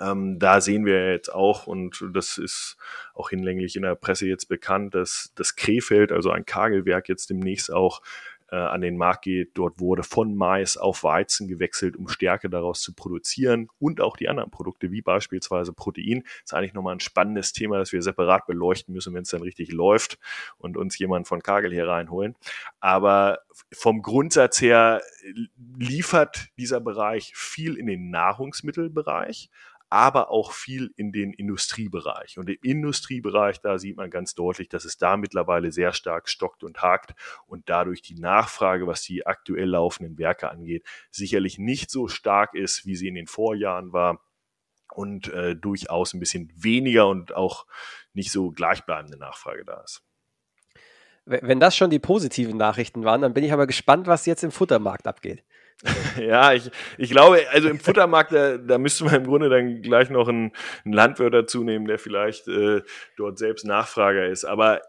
Ähm, 0.00 0.40
da 0.40 0.60
sehen 0.60 0.86
wir 0.86 1.12
jetzt 1.12 1.32
auch, 1.32 1.68
und 1.68 2.04
das 2.12 2.38
ist 2.38 2.76
auch 3.14 3.30
hinlänglich 3.30 3.76
in 3.76 3.82
der 3.82 3.94
Presse 3.94 4.26
jetzt 4.26 4.48
bekannt, 4.48 4.94
dass 4.96 5.30
das 5.36 5.54
Krefeld, 5.54 6.10
also 6.10 6.30
ein 6.30 6.44
Kagelwerk, 6.44 7.08
jetzt 7.08 7.30
demnächst 7.30 7.72
auch 7.72 8.02
äh, 8.54 8.56
an 8.56 8.82
den 8.82 8.96
Markt 8.96 9.22
geht. 9.22 9.50
Dort 9.54 9.80
wurde 9.80 10.04
von 10.04 10.36
Mais 10.36 10.76
auf 10.76 11.02
Weizen 11.02 11.48
gewechselt, 11.48 11.96
um 11.96 12.08
Stärke 12.08 12.48
daraus 12.48 12.82
zu 12.82 12.94
produzieren 12.94 13.68
und 13.80 14.00
auch 14.00 14.16
die 14.16 14.28
anderen 14.28 14.52
Produkte, 14.52 14.92
wie 14.92 15.02
beispielsweise 15.02 15.72
Protein. 15.72 16.22
Das 16.22 16.52
ist 16.52 16.54
eigentlich 16.54 16.72
nochmal 16.72 16.94
ein 16.94 17.00
spannendes 17.00 17.52
Thema, 17.52 17.78
das 17.78 17.92
wir 17.92 18.00
separat 18.00 18.46
beleuchten 18.46 18.94
müssen, 18.94 19.12
wenn 19.12 19.22
es 19.22 19.30
dann 19.30 19.42
richtig 19.42 19.72
läuft 19.72 20.20
und 20.56 20.76
uns 20.76 20.96
jemand 20.98 21.26
von 21.26 21.42
Kagel 21.42 21.72
hier 21.72 21.88
reinholen. 21.88 22.36
Aber 22.78 23.40
vom 23.72 24.02
Grundsatz 24.02 24.60
her 24.60 25.02
liefert 25.76 26.48
dieser 26.56 26.78
Bereich 26.78 27.34
viel 27.34 27.74
in 27.76 27.86
den 27.86 28.10
Nahrungsmittelbereich, 28.10 29.50
aber 29.90 30.30
auch 30.30 30.52
viel 30.52 30.92
in 30.96 31.12
den 31.12 31.32
Industriebereich. 31.32 32.38
Und 32.38 32.48
im 32.48 32.58
Industriebereich, 32.62 33.60
da 33.60 33.78
sieht 33.78 33.96
man 33.96 34.10
ganz 34.10 34.34
deutlich, 34.34 34.68
dass 34.68 34.84
es 34.84 34.98
da 34.98 35.16
mittlerweile 35.16 35.72
sehr 35.72 35.92
stark 35.92 36.28
stockt 36.28 36.64
und 36.64 36.82
hakt 36.82 37.14
und 37.46 37.68
dadurch 37.68 38.02
die 38.02 38.16
Nachfrage, 38.16 38.86
was 38.86 39.02
die 39.02 39.26
aktuell 39.26 39.68
laufenden 39.68 40.18
Werke 40.18 40.50
angeht, 40.50 40.84
sicherlich 41.10 41.58
nicht 41.58 41.90
so 41.90 42.08
stark 42.08 42.54
ist, 42.54 42.86
wie 42.86 42.96
sie 42.96 43.08
in 43.08 43.14
den 43.14 43.26
Vorjahren 43.26 43.92
war 43.92 44.20
und 44.92 45.28
äh, 45.28 45.56
durchaus 45.56 46.14
ein 46.14 46.20
bisschen 46.20 46.52
weniger 46.56 47.08
und 47.08 47.34
auch 47.34 47.66
nicht 48.12 48.30
so 48.30 48.50
gleichbleibende 48.50 49.18
Nachfrage 49.18 49.64
da 49.64 49.80
ist. 49.82 50.02
Wenn 51.26 51.58
das 51.58 51.74
schon 51.74 51.88
die 51.88 51.98
positiven 51.98 52.58
Nachrichten 52.58 53.04
waren, 53.04 53.22
dann 53.22 53.32
bin 53.32 53.44
ich 53.44 53.52
aber 53.52 53.66
gespannt, 53.66 54.06
was 54.06 54.26
jetzt 54.26 54.44
im 54.44 54.50
Futtermarkt 54.50 55.06
abgeht. 55.06 55.42
Ja, 56.20 56.52
ich, 56.52 56.70
ich 56.98 57.10
glaube, 57.10 57.40
also 57.50 57.68
im 57.68 57.78
Futtermarkt, 57.78 58.32
da, 58.32 58.56
da 58.56 58.78
müsste 58.78 59.04
man 59.04 59.16
im 59.16 59.24
Grunde 59.24 59.48
dann 59.48 59.82
gleich 59.82 60.10
noch 60.10 60.28
einen, 60.28 60.52
einen 60.84 60.94
Landwirt 60.94 61.34
dazu 61.34 61.64
nehmen, 61.64 61.86
der 61.86 61.98
vielleicht 61.98 62.48
äh, 62.48 62.82
dort 63.16 63.38
selbst 63.38 63.64
Nachfrager 63.64 64.26
ist. 64.26 64.44
Aber 64.44 64.78
äh, 64.78 64.82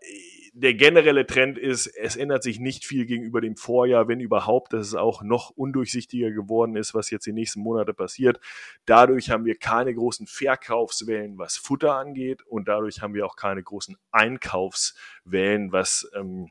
der 0.58 0.74
generelle 0.74 1.26
Trend 1.26 1.58
ist, 1.58 1.88
es 1.88 2.16
ändert 2.16 2.42
sich 2.42 2.62
nicht 2.62 2.86
viel 2.86 3.06
gegenüber 3.06 3.42
dem 3.42 3.58
Vorjahr, 3.58 4.08
wenn 4.08 4.22
überhaupt, 4.22 4.72
dass 4.72 4.88
es 4.88 4.96
auch 4.96 5.22
noch 5.22 5.50
undurchsichtiger 5.50 6.32
geworden 6.32 6.78
ist, 6.78 6.94
was 6.94 7.10
jetzt 7.10 7.26
die 7.26 7.34
nächsten 7.34 7.60
Monate 7.60 7.94
passiert. 7.94 8.40
Dadurch 8.86 9.30
haben 9.30 9.44
wir 9.44 9.56
keine 9.56 9.94
großen 9.94 10.28
Verkaufswellen, 10.28 11.38
was 11.38 11.58
Futter 11.58 11.96
angeht 11.96 12.42
und 12.44 12.70
dadurch 12.70 13.02
haben 13.02 13.14
wir 13.14 13.26
auch 13.26 13.36
keine 13.36 13.64
großen 13.64 13.98
Einkaufswellen, 14.12 15.74
was 15.74 16.10
ähm, 16.16 16.48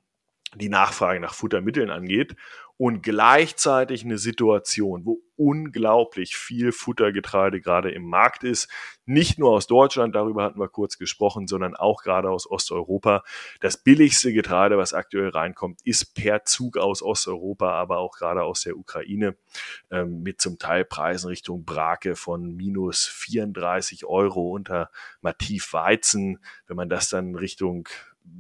die 0.54 0.68
Nachfrage 0.68 1.18
nach 1.18 1.34
Futtermitteln 1.34 1.90
angeht 1.90 2.36
und 2.76 3.02
gleichzeitig 3.02 4.04
eine 4.04 4.18
Situation, 4.18 5.04
wo 5.04 5.20
unglaublich 5.36 6.36
viel 6.36 6.72
Futtergetreide 6.72 7.60
gerade 7.60 7.90
im 7.90 8.04
Markt 8.04 8.44
ist. 8.44 8.68
Nicht 9.04 9.38
nur 9.38 9.50
aus 9.50 9.66
Deutschland, 9.66 10.14
darüber 10.14 10.44
hatten 10.44 10.60
wir 10.60 10.68
kurz 10.68 10.98
gesprochen, 10.98 11.46
sondern 11.46 11.74
auch 11.76 12.02
gerade 12.02 12.30
aus 12.30 12.50
Osteuropa. 12.50 13.22
Das 13.60 13.76
billigste 13.76 14.32
Getreide, 14.32 14.78
was 14.78 14.92
aktuell 14.92 15.28
reinkommt, 15.28 15.80
ist 15.84 16.14
per 16.14 16.44
Zug 16.44 16.76
aus 16.76 17.02
Osteuropa, 17.02 17.70
aber 17.70 17.98
auch 17.98 18.16
gerade 18.16 18.42
aus 18.42 18.62
der 18.62 18.76
Ukraine 18.76 19.36
ähm, 19.90 20.22
mit 20.22 20.40
zum 20.40 20.58
Teil 20.58 20.84
Preisen 20.84 21.28
Richtung 21.28 21.64
Brake 21.64 22.16
von 22.16 22.54
minus 22.54 23.06
34 23.06 24.04
Euro 24.04 24.50
unter 24.50 24.90
Mativ 25.20 25.72
Weizen. 25.72 26.38
Wenn 26.66 26.76
man 26.76 26.88
das 26.88 27.08
dann 27.08 27.34
Richtung 27.34 27.88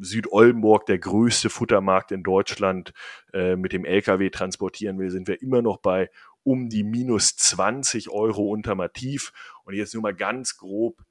Südoldenburg, 0.00 0.86
der 0.86 0.98
größte 0.98 1.50
Futtermarkt 1.50 2.12
in 2.12 2.22
Deutschland, 2.22 2.92
äh, 3.32 3.56
mit 3.56 3.72
dem 3.72 3.84
LKW 3.84 4.30
transportieren 4.30 4.98
will, 4.98 5.10
sind 5.10 5.28
wir 5.28 5.42
immer 5.42 5.62
noch 5.62 5.78
bei 5.78 6.10
um 6.42 6.68
die 6.68 6.84
minus 6.84 7.36
20 7.36 8.10
Euro 8.10 8.48
unter 8.50 8.74
Mativ. 8.74 9.32
Und 9.64 9.74
jetzt 9.74 9.94
nur 9.94 10.02
mal 10.02 10.14
ganz 10.14 10.56
grob. 10.56 11.02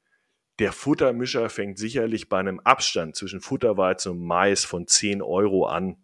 Der 0.59 0.71
Futtermischer 0.71 1.49
fängt 1.49 1.79
sicherlich 1.79 2.29
bei 2.29 2.39
einem 2.39 2.59
Abstand 2.59 3.15
zwischen 3.15 3.41
Futterweizen 3.41 4.11
und 4.11 4.19
Mais 4.19 4.65
von 4.65 4.85
10 4.85 5.23
Euro 5.23 5.65
an, 5.65 5.97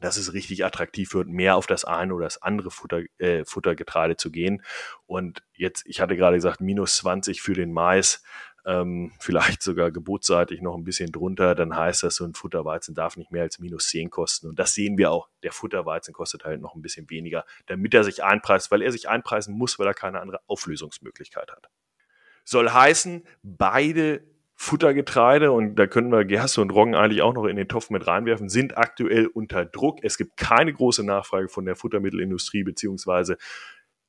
dass 0.00 0.16
es 0.16 0.32
richtig 0.32 0.64
attraktiv 0.64 1.14
wird, 1.14 1.28
mehr 1.28 1.56
auf 1.56 1.66
das 1.66 1.84
eine 1.84 2.14
oder 2.14 2.24
das 2.24 2.40
andere 2.42 2.70
Futter, 2.70 3.02
äh, 3.18 3.44
Futtergetreide 3.44 4.16
zu 4.16 4.30
gehen. 4.30 4.62
Und 5.06 5.42
jetzt, 5.52 5.84
ich 5.86 6.00
hatte 6.00 6.16
gerade 6.16 6.36
gesagt, 6.36 6.60
minus 6.60 6.96
20 6.96 7.42
für 7.42 7.54
den 7.54 7.72
Mais 7.72 8.22
ähm, 8.64 9.12
vielleicht 9.18 9.62
sogar 9.62 9.90
gebotsseitig 9.90 10.62
noch 10.62 10.76
ein 10.76 10.84
bisschen 10.84 11.10
drunter, 11.10 11.54
dann 11.54 11.76
heißt 11.76 12.02
das, 12.04 12.16
so 12.16 12.24
ein 12.24 12.34
Futterweizen 12.34 12.94
darf 12.94 13.16
nicht 13.16 13.32
mehr 13.32 13.42
als 13.42 13.58
minus 13.58 13.88
10 13.88 14.10
kosten. 14.10 14.48
Und 14.48 14.58
das 14.58 14.74
sehen 14.74 14.98
wir 14.98 15.10
auch. 15.10 15.28
Der 15.42 15.52
Futterweizen 15.52 16.14
kostet 16.14 16.44
halt 16.44 16.60
noch 16.60 16.74
ein 16.74 16.82
bisschen 16.82 17.10
weniger, 17.10 17.44
damit 17.66 17.94
er 17.94 18.04
sich 18.04 18.22
einpreist, 18.22 18.70
weil 18.70 18.82
er 18.82 18.92
sich 18.92 19.08
einpreisen 19.08 19.56
muss, 19.56 19.78
weil 19.78 19.86
er 19.86 19.94
keine 19.94 20.20
andere 20.20 20.40
Auflösungsmöglichkeit 20.46 21.50
hat. 21.50 21.70
Soll 22.44 22.70
heißen, 22.70 23.24
beide 23.42 24.24
Futtergetreide, 24.54 25.50
und 25.50 25.74
da 25.74 25.88
können 25.88 26.12
wir 26.12 26.24
Gerste 26.24 26.60
und 26.60 26.70
Roggen 26.70 26.94
eigentlich 26.94 27.22
auch 27.22 27.34
noch 27.34 27.46
in 27.46 27.56
den 27.56 27.66
Topf 27.66 27.90
mit 27.90 28.06
reinwerfen, 28.06 28.48
sind 28.48 28.78
aktuell 28.78 29.26
unter 29.26 29.64
Druck. 29.64 29.98
Es 30.02 30.16
gibt 30.16 30.36
keine 30.36 30.72
große 30.72 31.04
Nachfrage 31.04 31.48
von 31.48 31.64
der 31.64 31.74
Futtermittelindustrie, 31.74 32.62
beziehungsweise 32.62 33.38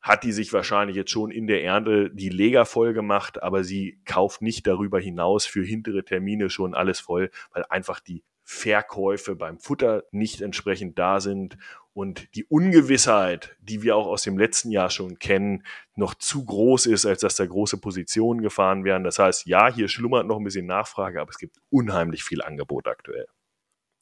hat 0.04 0.26
die 0.26 0.34
sich 0.34 0.52
wahrscheinlich 0.52 0.98
jetzt 0.98 1.12
schon 1.12 1.32
in 1.32 1.48
der 1.48 1.64
Ernte 1.64 2.12
die 2.12 2.28
Leger 2.28 2.66
voll 2.66 2.94
gemacht, 2.94 3.42
aber 3.42 3.64
sie 3.64 4.02
kauft 4.04 4.42
nicht 4.42 4.68
darüber 4.68 5.00
hinaus 5.00 5.46
für 5.46 5.64
hintere 5.64 6.04
Termine 6.04 6.50
schon 6.50 6.76
alles 6.76 7.00
voll, 7.00 7.32
weil 7.54 7.64
einfach 7.70 8.02
die 8.02 8.22
Verkäufe 8.44 9.38
beim 9.38 9.60
Futter 9.60 10.04
nicht 10.12 10.42
entsprechend 10.42 11.00
da 11.00 11.22
sind 11.22 11.58
und 11.94 12.36
die 12.36 12.44
Ungewissheit, 12.44 13.56
die 13.62 13.82
wir 13.82 13.96
auch 13.96 14.08
aus 14.08 14.24
dem 14.24 14.38
letzten 14.38 14.72
Jahr 14.72 14.90
schon 14.90 15.20
kennen, 15.20 15.64
noch 15.96 16.16
zu 16.16 16.44
groß 16.44 16.88
ist, 16.88 17.06
als 17.06 17.22
dass 17.22 17.36
da 17.36 17.46
große 17.46 17.78
Positionen 17.78 18.42
gefahren 18.42 18.84
werden. 18.84 19.06
Das 19.06 19.20
heißt, 19.20 19.46
ja, 19.46 19.74
hier 19.74 19.88
schlummert 19.88 20.28
noch 20.28 20.38
ein 20.38 20.44
bisschen 20.44 20.66
Nachfrage, 20.66 21.22
aber 21.22 21.30
es 21.30 21.38
gibt 21.38 21.56
unheimlich 21.70 22.26
viel 22.26 22.42
Angebot 22.42 22.88
aktuell. 22.88 23.28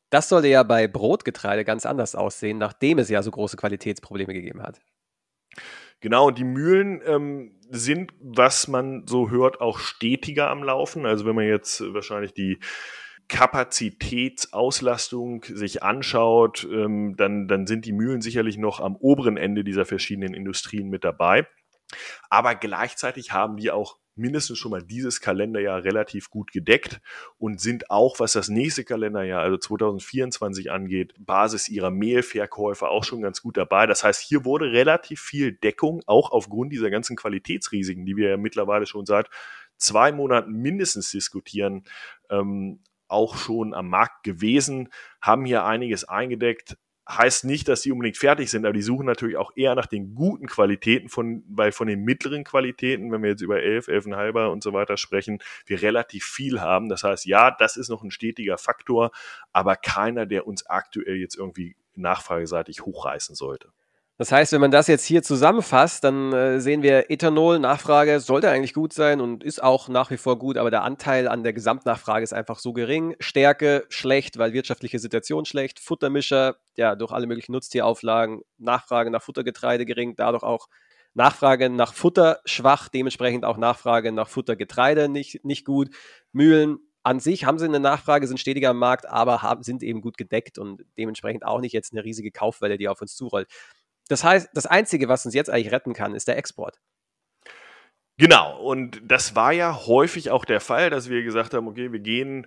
Das 0.10 0.30
sollte 0.30 0.48
ja 0.48 0.64
bei 0.64 0.88
Brotgetreide 0.88 1.64
ganz 1.64 1.86
anders 1.86 2.16
aussehen, 2.16 2.58
nachdem 2.58 2.98
es 2.98 3.10
ja 3.10 3.22
so 3.22 3.30
große 3.30 3.56
Qualitätsprobleme 3.56 4.34
gegeben 4.34 4.64
hat. 4.64 4.82
Genau, 6.02 6.28
und 6.28 6.38
die 6.38 6.44
Mühlen 6.44 7.02
ähm, 7.06 7.54
sind, 7.70 8.12
was 8.20 8.68
man 8.68 9.08
so 9.08 9.30
hört, 9.30 9.62
auch 9.62 9.80
stetiger 9.80 10.50
am 10.50 10.62
Laufen. 10.64 11.06
Also 11.06 11.26
wenn 11.26 11.36
man 11.36 11.46
jetzt 11.46 11.82
wahrscheinlich 11.94 12.34
die 12.34 12.60
Kapazitätsauslastung 13.28 15.46
sich 15.46 15.84
anschaut, 15.84 16.68
ähm, 16.70 17.16
dann, 17.16 17.48
dann 17.48 17.68
sind 17.68 17.86
die 17.86 17.94
Mühlen 17.94 18.22
sicherlich 18.22 18.58
noch 18.58 18.82
am 18.82 18.98
oberen 18.98 19.38
Ende 19.38 19.64
dieser 19.64 19.86
verschiedenen 19.86 20.34
Industrien 20.34 20.90
mit 20.90 21.06
dabei. 21.06 21.48
Aber 22.30 22.56
gleichzeitig 22.56 23.32
haben 23.32 23.56
die 23.56 23.72
auch 23.72 24.01
mindestens 24.16 24.58
schon 24.58 24.72
mal 24.72 24.84
dieses 24.84 25.22
Kalenderjahr 25.22 25.84
relativ 25.84 26.30
gut 26.30 26.52
gedeckt 26.52 27.02
und 27.38 27.62
sind 27.62 27.90
auch, 27.90 28.20
was 28.20 28.34
das 28.34 28.50
nächste 28.50 28.84
Kalenderjahr, 28.84 29.42
also 29.42 29.58
2024 29.58 30.72
angeht, 30.72 31.14
Basis 31.18 31.70
ihrer 31.70 31.92
Mehlverkäufe 31.92 32.90
auch 32.90 33.04
schon 33.04 33.22
ganz 33.22 33.42
gut 33.42 33.58
dabei. 33.58 33.88
Das 33.88 34.04
heißt, 34.04 34.22
hier 34.22 34.46
wurde 34.46 34.72
relativ 34.72 35.22
viel 35.22 35.54
Deckung, 35.54 36.02
auch 36.06 36.32
aufgrund 36.32 36.72
dieser 36.74 36.90
ganzen 36.90 37.16
Qualitätsrisiken, 37.16 38.06
die 38.06 38.18
wir 38.18 38.30
ja 38.30 38.38
mittlerweile 38.38 38.86
schon 38.86 39.06
seit 39.06 39.30
zwei 39.78 40.12
Monaten 40.12 40.52
mindestens 40.54 41.12
diskutieren, 41.12 41.84
ähm, 42.30 42.82
auch 43.08 43.38
schon 43.38 43.74
am 43.74 43.90
Markt 43.90 44.24
gewesen, 44.24 44.90
haben 45.22 45.46
hier 45.46 45.66
einiges 45.66 46.06
eingedeckt, 46.06 46.78
heißt 47.18 47.46
nicht, 47.46 47.68
dass 47.68 47.82
die 47.82 47.92
unbedingt 47.92 48.18
fertig 48.18 48.50
sind, 48.50 48.66
aber 48.66 48.74
die 48.74 48.82
suchen 48.82 49.06
natürlich 49.06 49.38
auch 49.38 49.52
eher 49.56 49.76
nach 49.76 49.88
den 49.88 50.16
guten 50.16 50.48
Qualitäten 50.48 51.10
von, 51.10 51.44
weil 51.48 51.72
von 51.72 51.88
den 51.88 52.04
mittleren 52.04 52.44
Qualitäten, 52.44 53.12
wenn 53.12 53.24
wir 53.24 53.32
jetzt 53.32 53.42
über 53.42 53.62
11, 53.62 53.88
11,5 53.88 54.48
und 54.48 54.64
so 54.64 54.74
weiter 54.74 54.98
sprechen, 54.98 55.40
wir 55.66 55.82
relativ 55.82 56.26
viel 56.26 56.62
haben. 56.62 56.90
Das 56.90 57.04
heißt, 57.04 57.26
ja, 57.26 57.52
das 57.52 57.78
ist 57.78 57.90
noch 57.90 58.04
ein 58.04 58.12
stetiger 58.12 58.58
Faktor, 58.58 59.12
aber 59.52 59.76
keiner, 59.76 60.26
der 60.26 60.48
uns 60.48 60.66
aktuell 60.68 61.18
jetzt 61.18 61.36
irgendwie 61.36 61.76
nachfrageseitig 61.96 62.82
hochreißen 62.82 63.36
sollte. 63.36 63.70
Das 64.22 64.32
heißt, 64.32 64.52
wenn 64.52 64.62
man 64.62 64.70
das 64.70 64.86
jetzt 64.86 65.06
hier 65.06 65.24
zusammenfasst, 65.24 66.04
dann 66.04 66.32
äh, 66.32 66.60
sehen 66.62 66.84
wir, 66.84 67.10
Ethanol, 67.10 67.58
Nachfrage 67.58 68.20
sollte 68.20 68.52
eigentlich 68.52 68.76
gut 68.76 68.94
sein 68.94 69.20
und 69.20 69.44
ist 69.44 69.64
auch 69.64 69.90
nach 69.90 70.12
wie 70.12 70.18
vor 70.18 70.38
gut, 70.38 70.58
aber 70.58 70.70
der 70.70 70.84
Anteil 70.84 71.28
an 71.28 71.42
der 71.42 71.54
Gesamtnachfrage 71.54 72.24
ist 72.24 72.32
einfach 72.32 72.60
so 72.60 72.72
gering. 72.72 73.16
Stärke 73.20 73.84
schlecht, 73.90 74.38
weil 74.38 74.54
wirtschaftliche 74.54 75.00
Situation 75.00 75.46
schlecht. 75.46 75.80
Futtermischer, 75.80 76.58
ja, 76.78 76.96
durch 76.96 77.12
alle 77.12 77.26
möglichen 77.26 77.52
Nutztierauflagen, 77.54 78.44
Nachfrage 78.60 79.10
nach 79.10 79.24
Futtergetreide 79.24 79.88
gering, 79.88 80.16
dadurch 80.16 80.44
auch 80.44 80.68
Nachfrage 81.16 81.72
nach 81.72 81.96
Futter 81.96 82.42
schwach, 82.46 82.90
dementsprechend 82.90 83.44
auch 83.44 83.58
Nachfrage 83.58 84.12
nach 84.12 84.28
Futtergetreide 84.30 85.10
nicht, 85.10 85.44
nicht 85.44 85.66
gut. 85.66 85.90
Mühlen 86.32 86.78
an 87.02 87.20
sich 87.20 87.46
haben 87.46 87.58
sie 87.58 87.66
eine 87.66 87.80
Nachfrage, 87.80 88.28
sind 88.28 88.40
stetiger 88.40 88.70
am 88.70 88.78
Markt, 88.78 89.10
aber 89.10 89.42
haben, 89.42 89.64
sind 89.64 89.82
eben 89.82 90.02
gut 90.02 90.18
gedeckt 90.18 90.60
und 90.60 90.86
dementsprechend 90.96 91.44
auch 91.44 91.60
nicht 91.60 91.74
jetzt 91.74 91.94
eine 91.94 92.04
riesige 92.04 92.32
Kaufwelle, 92.32 92.78
die 92.78 92.88
auf 92.88 93.02
uns 93.02 93.16
zurollt. 93.16 93.48
Das 94.12 94.26
heißt, 94.26 94.50
das 94.54 94.66
Einzige, 94.66 95.08
was 95.08 95.26
uns 95.26 95.34
jetzt 95.34 95.50
eigentlich 95.50 95.72
retten 95.72 95.94
kann, 95.94 96.16
ist 96.16 96.28
der 96.28 96.38
Export. 96.38 96.82
Genau, 98.18 98.60
und 98.62 99.02
das 99.06 99.38
war 99.38 99.54
ja 99.54 99.88
häufig 99.88 100.32
auch 100.32 100.44
der 100.44 100.60
Fall, 100.60 100.90
dass 100.90 101.10
wir 101.10 101.24
gesagt 101.24 101.54
haben, 101.54 101.68
okay, 101.70 101.94
wir 101.94 102.02
gehen 102.02 102.46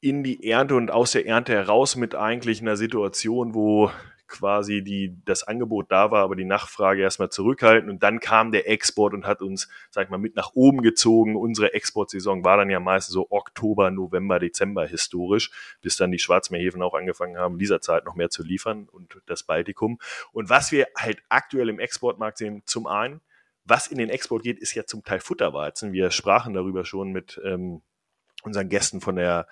in 0.00 0.22
die 0.22 0.48
Ernte 0.48 0.76
und 0.76 0.92
aus 0.92 1.10
der 1.10 1.26
Ernte 1.26 1.52
heraus 1.52 1.96
mit 1.96 2.14
eigentlich 2.14 2.60
einer 2.62 2.76
Situation, 2.76 3.54
wo 3.54 3.90
quasi 4.30 4.82
die, 4.82 5.14
das 5.26 5.42
Angebot 5.42 5.90
da 5.92 6.10
war, 6.10 6.22
aber 6.22 6.36
die 6.36 6.44
Nachfrage 6.44 7.02
erstmal 7.02 7.28
zurückhalten. 7.28 7.90
Und 7.90 8.02
dann 8.02 8.20
kam 8.20 8.52
der 8.52 8.68
Export 8.68 9.12
und 9.12 9.26
hat 9.26 9.42
uns, 9.42 9.68
sag 9.90 10.04
ich 10.04 10.10
mal, 10.10 10.18
mit 10.18 10.36
nach 10.36 10.52
oben 10.54 10.80
gezogen. 10.80 11.36
Unsere 11.36 11.74
Exportsaison 11.74 12.44
war 12.44 12.56
dann 12.56 12.70
ja 12.70 12.80
meistens 12.80 13.12
so 13.12 13.26
Oktober, 13.30 13.90
November, 13.90 14.38
Dezember 14.38 14.86
historisch, 14.86 15.50
bis 15.82 15.96
dann 15.96 16.10
die 16.10 16.18
Schwarzmeerhäfen 16.18 16.80
auch 16.80 16.94
angefangen 16.94 17.36
haben, 17.36 17.58
dieser 17.58 17.80
Zeit 17.80 18.06
noch 18.06 18.14
mehr 18.14 18.30
zu 18.30 18.42
liefern 18.42 18.88
und 18.90 19.20
das 19.26 19.42
Baltikum. 19.42 19.98
Und 20.32 20.48
was 20.48 20.72
wir 20.72 20.86
halt 20.96 21.22
aktuell 21.28 21.68
im 21.68 21.78
Exportmarkt 21.78 22.38
sehen, 22.38 22.62
zum 22.64 22.86
einen, 22.86 23.20
was 23.64 23.88
in 23.88 23.98
den 23.98 24.08
Export 24.08 24.42
geht, 24.42 24.58
ist 24.58 24.74
ja 24.74 24.86
zum 24.86 25.04
Teil 25.04 25.20
Futterweizen. 25.20 25.92
Wir 25.92 26.10
sprachen 26.10 26.54
darüber 26.54 26.84
schon 26.84 27.12
mit 27.12 27.40
ähm, 27.44 27.82
unseren 28.42 28.68
Gästen 28.68 29.00
von 29.00 29.16
der 29.16 29.46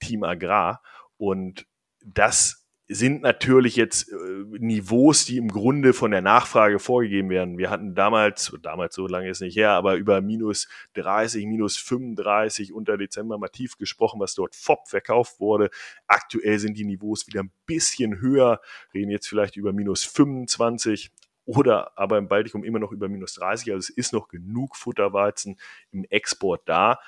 Team 0.00 0.24
Agrar. 0.24 0.82
Und 1.16 1.66
das 2.04 2.65
sind 2.88 3.22
natürlich 3.22 3.74
jetzt 3.74 4.12
äh, 4.12 4.14
Niveaus, 4.58 5.24
die 5.24 5.38
im 5.38 5.48
Grunde 5.48 5.92
von 5.92 6.12
der 6.12 6.22
Nachfrage 6.22 6.78
vorgegeben 6.78 7.30
werden. 7.30 7.58
Wir 7.58 7.68
hatten 7.68 7.94
damals, 7.94 8.56
damals 8.62 8.94
so 8.94 9.08
lange 9.08 9.28
ist 9.28 9.40
nicht 9.40 9.56
her, 9.56 9.70
aber 9.70 9.96
über 9.96 10.20
minus 10.20 10.68
30, 10.94 11.46
minus 11.46 11.76
35 11.76 12.72
unter 12.72 12.96
Dezember 12.96 13.38
mal 13.38 13.48
tief 13.48 13.76
gesprochen, 13.76 14.20
was 14.20 14.34
dort 14.34 14.54
FOP 14.54 14.88
verkauft 14.88 15.40
wurde. 15.40 15.70
Aktuell 16.06 16.58
sind 16.58 16.78
die 16.78 16.84
Niveaus 16.84 17.26
wieder 17.26 17.42
ein 17.42 17.50
bisschen 17.66 18.20
höher, 18.20 18.60
reden 18.94 19.10
jetzt 19.10 19.28
vielleicht 19.28 19.56
über 19.56 19.72
minus 19.72 20.04
25 20.04 21.10
oder 21.44 21.96
aber 21.96 22.18
im 22.18 22.28
Baltikum 22.28 22.64
immer 22.64 22.78
noch 22.78 22.92
über 22.92 23.08
minus 23.08 23.34
30. 23.34 23.72
Also 23.72 23.78
es 23.78 23.90
ist 23.90 24.12
noch 24.12 24.28
genug 24.28 24.76
Futterweizen 24.76 25.58
im 25.90 26.04
Export 26.04 26.68
da. 26.68 26.98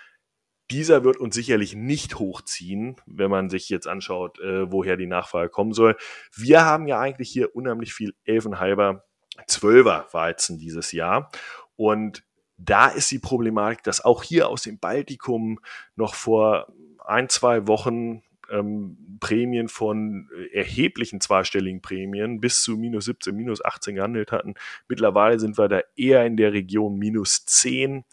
Dieser 0.71 1.03
wird 1.03 1.17
uns 1.17 1.35
sicherlich 1.35 1.75
nicht 1.75 2.19
hochziehen, 2.19 2.97
wenn 3.07 3.31
man 3.31 3.49
sich 3.49 3.69
jetzt 3.71 3.87
anschaut, 3.87 4.39
äh, 4.41 4.71
woher 4.71 4.97
die 4.97 5.07
Nachfrage 5.07 5.49
kommen 5.49 5.73
soll. 5.73 5.97
Wir 6.35 6.65
haben 6.65 6.87
ja 6.87 7.01
eigentlich 7.01 7.31
hier 7.31 7.57
unheimlich 7.57 7.95
viel 7.95 8.15
Elfenhalber, 8.25 9.05
Zwölfer 9.47 10.07
Weizen 10.13 10.59
dieses 10.59 10.93
Jahr. 10.93 11.31
Und 11.77 12.25
da 12.57 12.89
ist 12.89 13.11
die 13.11 13.21
Problematik, 13.21 13.83
dass 13.85 14.05
auch 14.05 14.23
hier 14.23 14.49
aus 14.49 14.63
dem 14.63 14.79
Baltikum 14.79 15.61
noch 15.95 16.15
vor 16.15 16.73
ein, 17.07 17.29
zwei 17.29 17.67
Wochen 17.69 18.23
ähm, 18.51 19.19
Prämien 19.21 19.69
von 19.69 20.29
erheblichen 20.53 21.21
zweistelligen 21.21 21.81
Prämien 21.81 22.41
bis 22.41 22.63
zu 22.63 22.77
minus 22.77 23.07
17, 23.07 23.35
minus 23.35 23.65
18 23.65 23.95
gehandelt 23.97 24.33
hatten. 24.33 24.55
Mittlerweile 24.89 25.39
sind 25.39 25.59
wir 25.59 25.69
da 25.69 25.81
eher 25.97 26.25
in 26.25 26.37
der 26.37 26.53
Region 26.53 26.99
minus 26.99 27.45
10. 27.45 28.05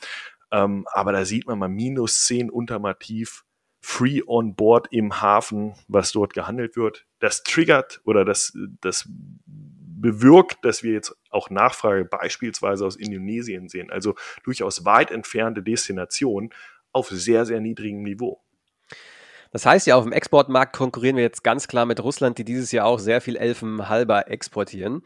Ähm, 0.55 0.85
aber 0.93 1.11
da 1.11 1.25
sieht 1.25 1.47
man 1.47 1.59
mal 1.59 1.67
minus 1.67 2.23
10 2.25 2.49
untermativ 2.49 3.43
free 3.81 4.21
on 4.25 4.55
board 4.55 4.87
im 4.91 5.21
Hafen, 5.21 5.75
was 5.89 6.13
dort 6.13 6.33
gehandelt 6.33 6.77
wird. 6.77 7.05
Das 7.19 7.43
triggert 7.43 7.99
oder 8.05 8.23
das, 8.23 8.57
das 8.79 9.05
bewirkt, 9.07 10.63
dass 10.63 10.81
wir 10.81 10.93
jetzt 10.93 11.13
auch 11.29 11.49
Nachfrage 11.49 12.05
beispielsweise 12.05 12.85
aus 12.85 12.95
Indonesien 12.95 13.67
sehen. 13.67 13.91
Also 13.91 14.15
durchaus 14.43 14.85
weit 14.85 15.11
entfernte 15.11 15.61
Destinationen 15.61 16.51
auf 16.93 17.09
sehr, 17.09 17.45
sehr 17.45 17.59
niedrigem 17.59 18.03
Niveau. 18.03 18.41
Das 19.51 19.65
heißt 19.65 19.87
ja, 19.87 19.97
auf 19.97 20.03
dem 20.03 20.13
Exportmarkt 20.13 20.73
konkurrieren 20.73 21.17
wir 21.17 21.23
jetzt 21.23 21.43
ganz 21.43 21.67
klar 21.67 21.85
mit 21.85 22.01
Russland, 22.01 22.37
die 22.37 22.45
dieses 22.45 22.71
Jahr 22.71 22.85
auch 22.85 22.99
sehr 22.99 23.19
viel 23.19 23.35
Elfenhalber 23.35 24.29
exportieren. 24.29 25.01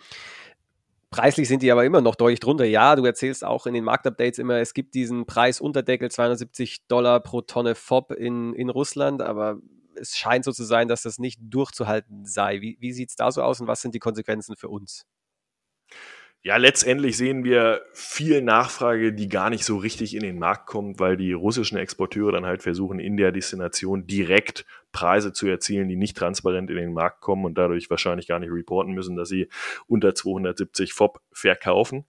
Preislich 1.11 1.47
sind 1.47 1.63
die 1.63 1.71
aber 1.71 1.85
immer 1.85 2.01
noch 2.01 2.15
deutlich 2.15 2.39
drunter. 2.39 2.65
Ja, 2.65 2.95
du 2.95 3.03
erzählst 3.03 3.43
auch 3.43 3.65
in 3.65 3.73
den 3.73 3.83
Marktupdates 3.83 4.37
immer, 4.37 4.57
es 4.57 4.75
gibt 4.75 4.93
diesen 4.93 5.25
Preisunterdeckel 5.25 6.11
270 6.11 6.87
Dollar 6.87 7.19
pro 7.19 7.41
Tonne 7.41 7.73
FOB 7.73 8.11
in, 8.11 8.53
in 8.53 8.69
Russland, 8.69 9.21
aber 9.23 9.57
es 9.95 10.15
scheint 10.15 10.45
so 10.45 10.51
zu 10.51 10.63
sein, 10.63 10.87
dass 10.87 11.01
das 11.01 11.17
nicht 11.17 11.39
durchzuhalten 11.41 12.25
sei. 12.25 12.61
Wie, 12.61 12.77
wie 12.79 12.93
sieht 12.93 13.09
es 13.09 13.15
da 13.15 13.31
so 13.31 13.41
aus 13.41 13.59
und 13.59 13.67
was 13.67 13.81
sind 13.81 13.95
die 13.95 13.99
Konsequenzen 13.99 14.55
für 14.55 14.69
uns? 14.69 15.07
Ja, 16.41 16.55
letztendlich 16.55 17.17
sehen 17.17 17.43
wir 17.43 17.81
viel 17.91 18.41
Nachfrage, 18.41 19.11
die 19.11 19.27
gar 19.27 19.49
nicht 19.49 19.65
so 19.65 19.75
richtig 19.75 20.15
in 20.15 20.21
den 20.21 20.39
Markt 20.39 20.67
kommt, 20.67 20.97
weil 20.97 21.17
die 21.17 21.33
russischen 21.33 21.77
Exporteure 21.77 22.31
dann 22.31 22.45
halt 22.45 22.63
versuchen, 22.63 22.99
in 22.99 23.17
der 23.17 23.33
Destination 23.33 24.07
direkt 24.07 24.65
Preise 24.93 25.33
zu 25.33 25.47
erzielen, 25.47 25.89
die 25.89 25.97
nicht 25.97 26.15
transparent 26.15 26.69
in 26.69 26.77
den 26.77 26.93
Markt 26.93 27.19
kommen 27.19 27.43
und 27.43 27.57
dadurch 27.57 27.89
wahrscheinlich 27.89 28.27
gar 28.27 28.39
nicht 28.39 28.51
reporten 28.51 28.93
müssen, 28.93 29.17
dass 29.17 29.27
sie 29.27 29.49
unter 29.87 30.15
270 30.15 30.93
FOB 30.93 31.19
verkaufen. 31.33 32.05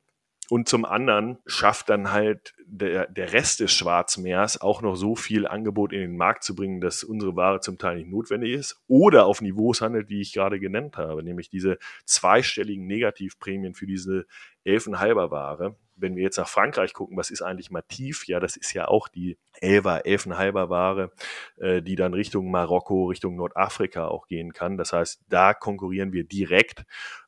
Und 0.48 0.68
zum 0.68 0.84
anderen 0.84 1.38
schafft 1.46 1.90
dann 1.90 2.12
halt 2.12 2.54
der, 2.72 3.06
der 3.08 3.32
Rest 3.32 3.60
des 3.60 3.72
Schwarzmeers 3.72 4.60
auch 4.60 4.80
noch 4.80 4.94
so 4.94 5.16
viel 5.16 5.46
Angebot 5.46 5.92
in 5.92 6.00
den 6.00 6.16
Markt 6.16 6.44
zu 6.44 6.54
bringen, 6.54 6.80
dass 6.80 7.02
unsere 7.02 7.34
Ware 7.34 7.60
zum 7.60 7.78
Teil 7.78 7.96
nicht 7.96 8.08
notwendig 8.08 8.52
ist 8.52 8.80
oder 8.86 9.26
auf 9.26 9.40
Niveaus 9.40 9.80
handelt, 9.80 10.08
die 10.08 10.20
ich 10.20 10.32
gerade 10.32 10.60
genannt 10.60 10.96
habe, 10.96 11.22
nämlich 11.22 11.50
diese 11.50 11.78
zweistelligen 12.04 12.86
Negativprämien 12.86 13.74
für 13.74 13.86
diese 13.86 14.26
Elfenhalber 14.64 15.30
Ware. 15.30 15.76
Wenn 15.96 16.14
wir 16.16 16.22
jetzt 16.22 16.38
nach 16.38 16.48
Frankreich 16.48 16.94
gucken, 16.94 17.16
was 17.16 17.30
ist 17.30 17.42
eigentlich 17.42 17.70
Mativ? 17.70 18.26
Ja, 18.26 18.38
das 18.40 18.56
ist 18.56 18.72
ja 18.72 18.86
auch 18.88 19.08
die 19.08 19.36
Elfer, 19.60 20.06
Elfenhalber 20.06 20.70
Ware, 20.70 21.12
äh, 21.56 21.82
die 21.82 21.96
dann 21.96 22.14
Richtung 22.14 22.50
Marokko, 22.50 23.06
Richtung 23.06 23.36
Nordafrika 23.36 24.06
auch 24.06 24.26
gehen 24.28 24.52
kann. 24.52 24.76
Das 24.76 24.92
heißt, 24.92 25.22
da 25.28 25.54
konkurrieren 25.54 26.12
wir 26.12 26.24
direkt, 26.24 26.84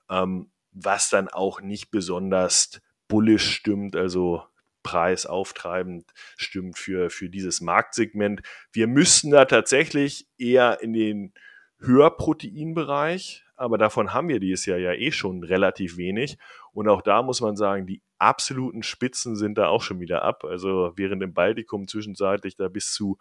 ähm, 0.08 0.50
was 0.70 1.10
dann 1.10 1.28
auch 1.28 1.60
nicht 1.60 1.90
besonders 1.90 2.80
bullish 3.08 3.50
stimmt, 3.50 3.96
also 3.96 4.42
preisauftreibend 4.82 6.10
stimmt 6.36 6.78
für, 6.78 7.10
für 7.10 7.28
dieses 7.28 7.60
Marktsegment. 7.60 8.42
Wir 8.72 8.86
müssten 8.86 9.30
da 9.30 9.44
tatsächlich 9.44 10.28
eher 10.38 10.80
in 10.82 10.92
den 10.92 11.34
Höherproteinbereich, 11.80 13.44
aber 13.56 13.78
davon 13.78 14.12
haben 14.12 14.28
wir 14.28 14.40
dieses 14.40 14.66
Jahr 14.66 14.78
ja 14.78 14.92
eh 14.92 15.12
schon 15.12 15.44
relativ 15.44 15.96
wenig. 15.96 16.38
Und 16.72 16.88
auch 16.88 17.02
da 17.02 17.22
muss 17.22 17.40
man 17.40 17.56
sagen, 17.56 17.86
die 17.86 18.02
absoluten 18.18 18.82
Spitzen 18.82 19.36
sind 19.36 19.58
da 19.58 19.68
auch 19.68 19.82
schon 19.82 20.00
wieder 20.00 20.22
ab. 20.22 20.44
Also 20.44 20.92
während 20.96 21.22
im 21.22 21.34
Baltikum 21.34 21.88
zwischenzeitlich 21.88 22.56
da 22.56 22.68
bis 22.68 22.92
zu 22.92 23.18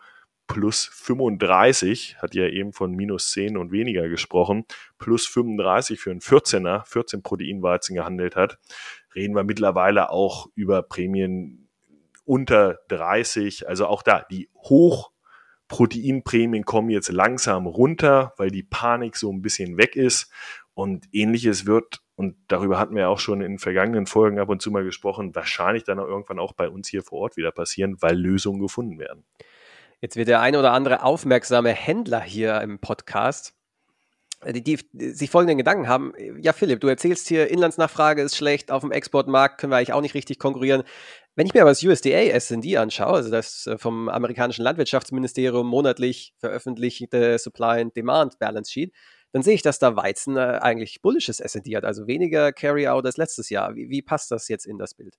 plus 0.52 0.90
35, 0.94 2.18
hat 2.22 2.36
ja 2.36 2.48
eben 2.48 2.74
von 2.74 2.92
minus 2.92 3.32
10 3.32 3.58
und 3.58 3.72
weniger 3.72 4.10
gesprochen, 4.10 4.66
plus 4.98 5.26
35 5.26 5.98
für 6.00 6.12
einen 6.12 6.20
14er, 6.20 6.86
14 6.86 7.24
Proteinweizen 7.24 7.96
gehandelt 7.96 8.36
hat, 8.36 8.60
reden 9.16 9.34
wir 9.34 9.46
mittlerweile 9.46 10.10
auch 10.10 10.48
über 10.56 10.84
Prämien 10.84 11.70
unter 12.26 12.80
30. 12.90 13.70
Also 13.70 13.88
auch 13.88 14.04
da, 14.04 14.26
die 14.30 14.50
Hochproteinprämien 14.56 16.66
kommen 16.66 16.90
jetzt 16.90 17.12
langsam 17.12 17.66
runter, 17.66 18.34
weil 18.38 18.52
die 18.52 18.64
Panik 18.64 19.16
so 19.16 19.32
ein 19.32 19.42
bisschen 19.42 19.78
weg 19.78 19.96
ist. 19.96 20.30
Und 20.74 21.08
ähnliches 21.12 21.66
wird, 21.66 22.02
und 22.16 22.38
darüber 22.48 22.80
hatten 22.80 22.96
wir 22.96 23.10
auch 23.10 23.20
schon 23.20 23.42
in 23.42 23.58
vergangenen 23.58 24.06
Folgen 24.06 24.40
ab 24.40 24.50
und 24.50 24.62
zu 24.62 24.72
mal 24.72 24.84
gesprochen, 24.84 25.36
wahrscheinlich 25.36 25.84
dann 25.84 26.00
auch 26.00 26.08
irgendwann 26.08 26.40
auch 26.40 26.54
bei 26.54 26.70
uns 26.70 26.88
hier 26.88 27.04
vor 27.04 27.20
Ort 27.20 27.36
wieder 27.38 27.52
passieren, 27.52 27.98
weil 28.02 28.18
Lösungen 28.18 28.62
gefunden 28.62 29.00
werden. 29.00 29.26
Jetzt 30.02 30.16
wird 30.16 30.28
der 30.28 30.42
ein 30.42 30.56
oder 30.56 30.74
andere 30.74 31.04
aufmerksame 31.04 31.70
Händler 31.70 32.22
hier 32.22 32.60
im 32.62 32.80
Podcast 32.80 33.54
äh, 34.44 34.52
die, 34.52 34.64
die, 34.64 35.10
sich 35.12 35.30
folgenden 35.30 35.60
Gedanken 35.60 35.88
haben. 35.88 36.14
Ja, 36.42 36.54
Philipp, 36.54 36.82
du 36.82 36.88
erzählst 36.88 37.28
hier, 37.28 37.50
Inlandsnachfrage 37.52 38.24
ist 38.24 38.36
schlecht, 38.36 38.72
auf 38.72 38.82
dem 38.82 38.92
Exportmarkt 38.92 39.60
können 39.60 39.72
wir 39.72 39.78
eigentlich 39.78 39.94
auch 39.94 40.02
nicht 40.02 40.16
richtig 40.16 40.40
konkurrieren. 40.40 40.82
Wenn 41.36 41.46
ich 41.46 41.54
mir 41.54 41.62
aber 41.62 41.70
das 41.70 41.84
USDA 41.84 42.24
S&D 42.32 42.78
anschaue, 42.78 43.14
also 43.14 43.30
das 43.30 43.68
äh, 43.68 43.78
vom 43.78 44.10
amerikanischen 44.10 44.64
Landwirtschaftsministerium 44.64 45.68
monatlich 45.68 46.34
veröffentlichte 46.40 47.38
Supply 47.38 47.82
and 47.82 47.96
Demand 47.96 48.40
Balance 48.40 48.72
Sheet, 48.72 48.94
dann 49.34 49.44
sehe 49.44 49.54
ich, 49.54 49.62
dass 49.62 49.78
da 49.78 49.96
Weizen 49.96 50.36
äh, 50.36 50.60
eigentlich 50.62 51.04
bullisches 51.04 51.40
S&D 51.40 51.76
hat, 51.78 51.86
also 51.86 52.08
weniger 52.08 52.52
Carry-out 52.52 53.06
als 53.06 53.18
letztes 53.18 53.52
Jahr. 53.52 53.76
Wie, 53.76 53.90
wie 53.90 54.02
passt 54.02 54.32
das 54.32 54.48
jetzt 54.48 54.66
in 54.66 54.80
das 54.80 54.96
Bild? 54.96 55.16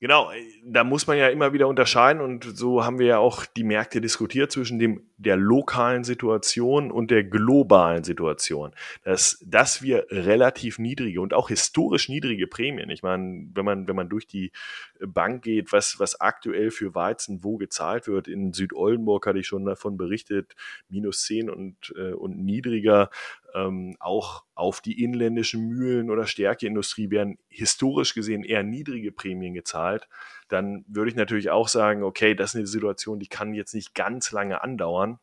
Genau, 0.00 0.30
da 0.64 0.82
muss 0.82 1.06
man 1.06 1.18
ja 1.18 1.28
immer 1.28 1.52
wieder 1.52 1.68
unterscheiden 1.68 2.22
und 2.22 2.56
so 2.56 2.84
haben 2.84 2.98
wir 2.98 3.06
ja 3.06 3.18
auch 3.18 3.44
die 3.44 3.64
Märkte 3.64 4.00
diskutiert 4.00 4.50
zwischen 4.50 4.78
dem 4.78 5.09
der 5.20 5.36
lokalen 5.36 6.02
Situation 6.02 6.90
und 6.90 7.10
der 7.10 7.24
globalen 7.24 8.04
Situation. 8.04 8.72
Dass, 9.02 9.38
dass 9.46 9.82
wir 9.82 10.06
relativ 10.10 10.78
niedrige 10.78 11.20
und 11.20 11.34
auch 11.34 11.48
historisch 11.48 12.08
niedrige 12.08 12.46
Prämien, 12.46 12.88
ich 12.88 13.02
meine, 13.02 13.46
wenn 13.54 13.64
man, 13.64 13.86
wenn 13.86 13.96
man 13.96 14.08
durch 14.08 14.26
die 14.26 14.50
Bank 14.98 15.42
geht, 15.42 15.72
was, 15.72 16.00
was 16.00 16.20
aktuell 16.20 16.70
für 16.70 16.94
Weizen 16.94 17.44
wo 17.44 17.58
gezahlt 17.58 18.08
wird, 18.08 18.28
in 18.28 18.54
Südoldenburg 18.54 19.26
hatte 19.26 19.38
ich 19.38 19.46
schon 19.46 19.66
davon 19.66 19.98
berichtet, 19.98 20.56
minus 20.88 21.22
10 21.24 21.50
und, 21.50 21.92
äh, 21.96 22.12
und 22.12 22.42
niedriger, 22.42 23.10
ähm, 23.54 23.96
auch 24.00 24.44
auf 24.54 24.80
die 24.80 25.02
inländischen 25.02 25.68
Mühlen 25.68 26.10
oder 26.10 26.26
Stärkeindustrie 26.26 27.10
werden 27.10 27.38
historisch 27.48 28.14
gesehen 28.14 28.42
eher 28.44 28.62
niedrige 28.62 29.12
Prämien 29.12 29.54
gezahlt, 29.54 30.08
dann 30.52 30.84
würde 30.88 31.10
ich 31.10 31.16
natürlich 31.16 31.50
auch 31.50 31.68
sagen, 31.68 32.02
okay, 32.02 32.34
das 32.34 32.50
ist 32.50 32.56
eine 32.56 32.66
Situation, 32.66 33.18
die 33.18 33.28
kann 33.28 33.54
jetzt 33.54 33.74
nicht 33.74 33.94
ganz 33.94 34.32
lange 34.32 34.62
andauern, 34.62 35.18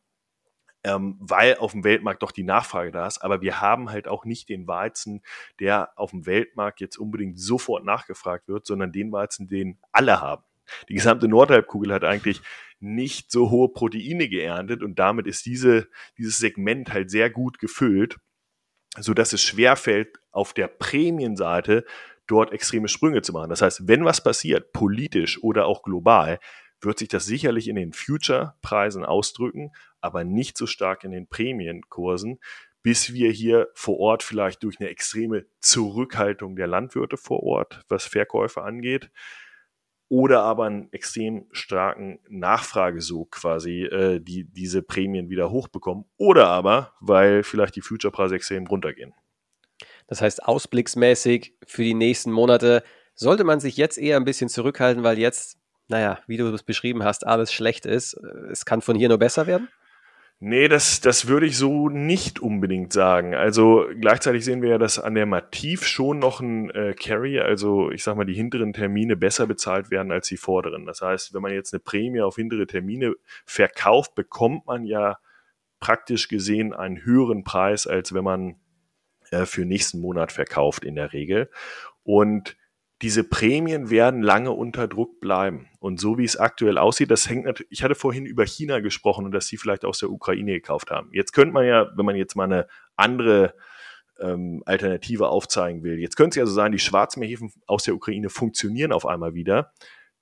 ähm, 0.84 1.18
weil 1.20 1.58
auf 1.58 1.74
dem 1.74 1.84
Weltmarkt 1.84 2.24
doch 2.24 2.32
die 2.32 2.44
Nachfrage 2.44 2.92
da 2.92 3.08
ist. 3.08 3.20
Aber 3.20 3.42
wir 3.42 3.62
haben 3.62 3.90
halt 3.90 4.08
auch 4.08 4.26
nicht 4.26 4.50
den 4.50 4.68
Weizen, 4.68 5.22
der 5.60 5.92
auf 5.96 6.12
dem 6.12 6.26
Weltmarkt 6.26 6.80
jetzt 6.80 6.98
unbedingt 6.98 7.40
sofort 7.40 7.84
nachgefragt 7.84 8.48
wird, 8.48 8.66
sondern 8.66 8.92
den 8.92 9.12
Weizen, 9.12 9.48
den 9.48 9.78
alle 9.92 10.22
haben. 10.22 10.44
Die 10.90 10.94
gesamte 10.94 11.28
Nordhalbkugel 11.28 11.94
hat 11.94 12.04
eigentlich 12.04 12.42
nicht 12.80 13.32
so 13.32 13.50
hohe 13.50 13.70
Proteine 13.70 14.30
geerntet 14.30 14.84
und 14.84 15.00
damit 15.00 15.28
ist 15.28 15.46
diese, 15.46 15.88
dieses 16.18 16.38
Segment 16.38 16.94
halt 16.94 17.10
sehr 17.10 17.30
gut 17.30 17.60
gefüllt, 17.60 18.18
so 19.00 19.14
dass 19.14 19.34
es 19.34 19.42
schwerfällt, 19.42 20.20
auf 20.32 20.54
der 20.54 20.68
Prämienseite 20.68 21.86
dort 22.28 22.52
extreme 22.52 22.88
Sprünge 22.88 23.22
zu 23.22 23.34
machen. 23.34 23.50
Das 23.50 23.62
heißt, 23.62 23.88
wenn 23.88 24.06
was 24.06 24.24
passiert, 24.24 24.74
politisch 24.74 25.42
oder 25.42 25.66
auch 25.66 25.82
global, 25.82 26.40
wird 26.82 27.00
sich 27.00 27.08
das 27.08 27.26
sicherlich 27.26 27.68
in 27.68 27.76
den 27.76 27.94
Future-Preisen 27.94 29.04
ausdrücken, 29.04 29.72
aber 30.02 30.24
nicht 30.24 30.58
so 30.58 30.68
stark 30.68 31.04
in 31.04 31.12
den 31.12 31.28
Prämienkursen, 31.28 32.40
bis 32.84 33.14
wir 33.14 33.32
hier 33.32 33.68
vor 33.74 34.00
Ort 34.00 34.24
vielleicht 34.24 34.64
durch 34.64 34.80
eine 34.80 34.90
extreme 34.90 35.46
Zurückhaltung 35.60 36.56
der 36.56 36.68
Landwirte 36.68 37.18
vor 37.18 37.44
Ort, 37.44 37.82
was 37.90 38.06
Verkäufe 38.06 38.62
angeht, 38.62 39.10
oder 40.10 40.44
aber 40.44 40.66
einen 40.66 40.92
extrem 40.94 41.48
starken 41.52 42.20
Nachfragesog 42.30 43.32
quasi, 43.32 43.84
äh, 43.84 44.22
die 44.22 44.46
diese 44.46 44.82
Prämien 44.82 45.30
wieder 45.30 45.50
hochbekommen, 45.50 46.06
oder 46.16 46.48
aber, 46.48 46.94
weil 47.02 47.44
vielleicht 47.44 47.76
die 47.76 47.82
Future-Preise 47.82 48.36
extrem 48.36 48.68
runtergehen. 48.68 49.14
Das 50.08 50.22
heißt, 50.22 50.44
ausblicksmäßig 50.44 51.54
für 51.66 51.84
die 51.84 51.94
nächsten 51.94 52.32
Monate 52.32 52.84
sollte 53.14 53.44
man 53.44 53.60
sich 53.60 53.78
jetzt 53.78 53.98
eher 53.98 54.18
ein 54.18 54.26
bisschen 54.26 54.50
zurückhalten, 54.50 55.04
weil 55.04 55.18
jetzt, 55.18 55.58
naja, 55.88 56.20
wie 56.28 56.38
du 56.38 56.48
es 56.54 56.64
beschrieben 56.64 57.04
hast, 57.04 57.26
alles 57.26 57.52
schlecht 57.52 57.86
ist. 57.86 58.14
Es 58.52 58.66
kann 58.66 58.82
von 58.82 58.96
hier 58.96 59.10
nur 59.10 59.18
besser 59.18 59.48
werden? 59.48 59.68
Nee, 60.40 60.68
das, 60.68 61.02
das 61.02 61.28
würde 61.28 61.48
ich 61.48 61.58
so 61.58 61.90
nicht 61.90 62.40
unbedingt 62.40 62.94
sagen. 62.94 63.34
Also 63.34 63.88
gleichzeitig 64.00 64.46
sehen 64.46 64.62
wir 64.62 64.70
ja, 64.70 64.78
dass 64.78 65.00
an 65.00 65.16
der 65.16 65.26
Mativ 65.26 65.84
schon 65.88 66.20
noch 66.20 66.42
ein 66.42 66.70
äh, 66.70 66.94
Carry, 66.94 67.40
also 67.40 67.90
ich 67.90 68.04
sag 68.04 68.18
mal, 68.18 68.26
die 68.26 68.36
hinteren 68.36 68.72
Termine 68.72 69.16
besser 69.16 69.48
bezahlt 69.48 69.90
werden 69.90 70.12
als 70.12 70.28
die 70.28 70.38
vorderen. 70.38 70.86
Das 70.86 71.02
heißt, 71.02 71.34
wenn 71.34 71.42
man 71.42 71.54
jetzt 71.54 71.74
eine 71.74 71.80
Prämie 71.80 72.22
auf 72.22 72.36
hintere 72.36 72.68
Termine 72.68 73.16
verkauft, 73.48 74.14
bekommt 74.14 74.68
man 74.68 74.86
ja 74.86 75.18
praktisch 75.80 76.28
gesehen 76.28 76.72
einen 76.72 77.04
höheren 77.04 77.44
Preis, 77.44 77.88
als 77.88 78.14
wenn 78.14 78.24
man 78.24 78.58
äh, 79.32 79.46
für 79.46 79.66
nächsten 79.66 80.00
Monat 80.00 80.32
verkauft 80.32 80.84
in 80.84 80.96
der 80.96 81.14
Regel. 81.14 81.50
Und 82.04 82.56
diese 83.04 83.24
Prämien 83.24 83.90
werden 83.92 84.24
lange 84.24 84.52
unter 84.52 84.88
Druck 84.88 85.20
bleiben. 85.20 85.68
Und 85.80 86.00
so 86.00 86.18
wie 86.18 86.26
es 86.26 86.38
aktuell 86.38 86.78
aussieht, 86.78 87.12
das 87.12 87.30
hängt 87.30 87.46
natürlich, 87.46 87.72
ich 87.72 87.84
hatte 87.84 87.94
vorhin 87.94 88.26
über 88.26 88.46
China 88.46 88.80
gesprochen 88.80 89.26
und 89.26 89.32
dass 89.32 89.48
sie 89.48 89.58
vielleicht 89.58 89.86
aus 89.86 90.00
der 90.00 90.10
Ukraine 90.10 90.54
gekauft 90.54 90.90
haben. 90.90 91.10
Jetzt 91.14 91.34
könnte 91.34 91.54
man 91.54 91.66
ja, 91.66 91.92
wenn 91.96 92.06
man 92.06 92.16
jetzt 92.16 92.36
mal 92.36 92.46
eine 92.46 92.68
andere 92.96 93.54
ähm, 94.20 94.64
Alternative 94.66 95.28
aufzeigen 95.28 95.84
will, 95.84 96.00
jetzt 96.00 96.16
könnte 96.18 96.40
es 96.40 96.42
ja 96.42 96.46
so 96.48 96.54
sein, 96.54 96.72
die 96.72 96.80
Schwarzmeerhäfen 96.80 97.52
aus 97.68 97.84
der 97.84 97.94
Ukraine 97.94 98.30
funktionieren 98.30 98.92
auf 98.92 99.06
einmal 99.06 99.36
wieder. 99.36 99.74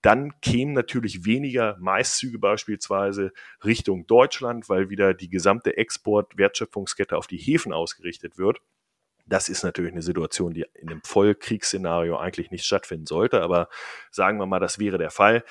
Dann 0.01 0.39
kämen 0.41 0.73
natürlich 0.73 1.25
weniger 1.25 1.77
Maiszüge 1.79 2.39
beispielsweise 2.39 3.31
Richtung 3.63 4.05
Deutschland, 4.05 4.67
weil 4.69 4.89
wieder 4.89 5.13
die 5.13 5.29
gesamte 5.29 5.77
Export-Wertschöpfungskette 5.77 7.17
auf 7.17 7.25
die 7.25 7.37
Häfen 7.37 7.71
ausgerichtet 7.73 8.37
wird. 8.37 8.59
Das 9.25 9.49
ist 9.49 9.63
natürlich 9.63 9.91
eine 9.91 10.01
Situation, 10.01 10.53
die 10.53 10.65
in 10.73 10.89
einem 10.89 11.01
Vollkriegsszenario 11.03 12.17
eigentlich 12.17 12.51
nicht 12.51 12.65
stattfinden 12.65 13.05
sollte, 13.05 13.41
aber 13.41 13.69
sagen 14.11 14.37
wir 14.37 14.45
mal, 14.45 14.59
das 14.59 14.79
wäre 14.79 14.97
der 14.97 15.11
Fall. 15.11 15.43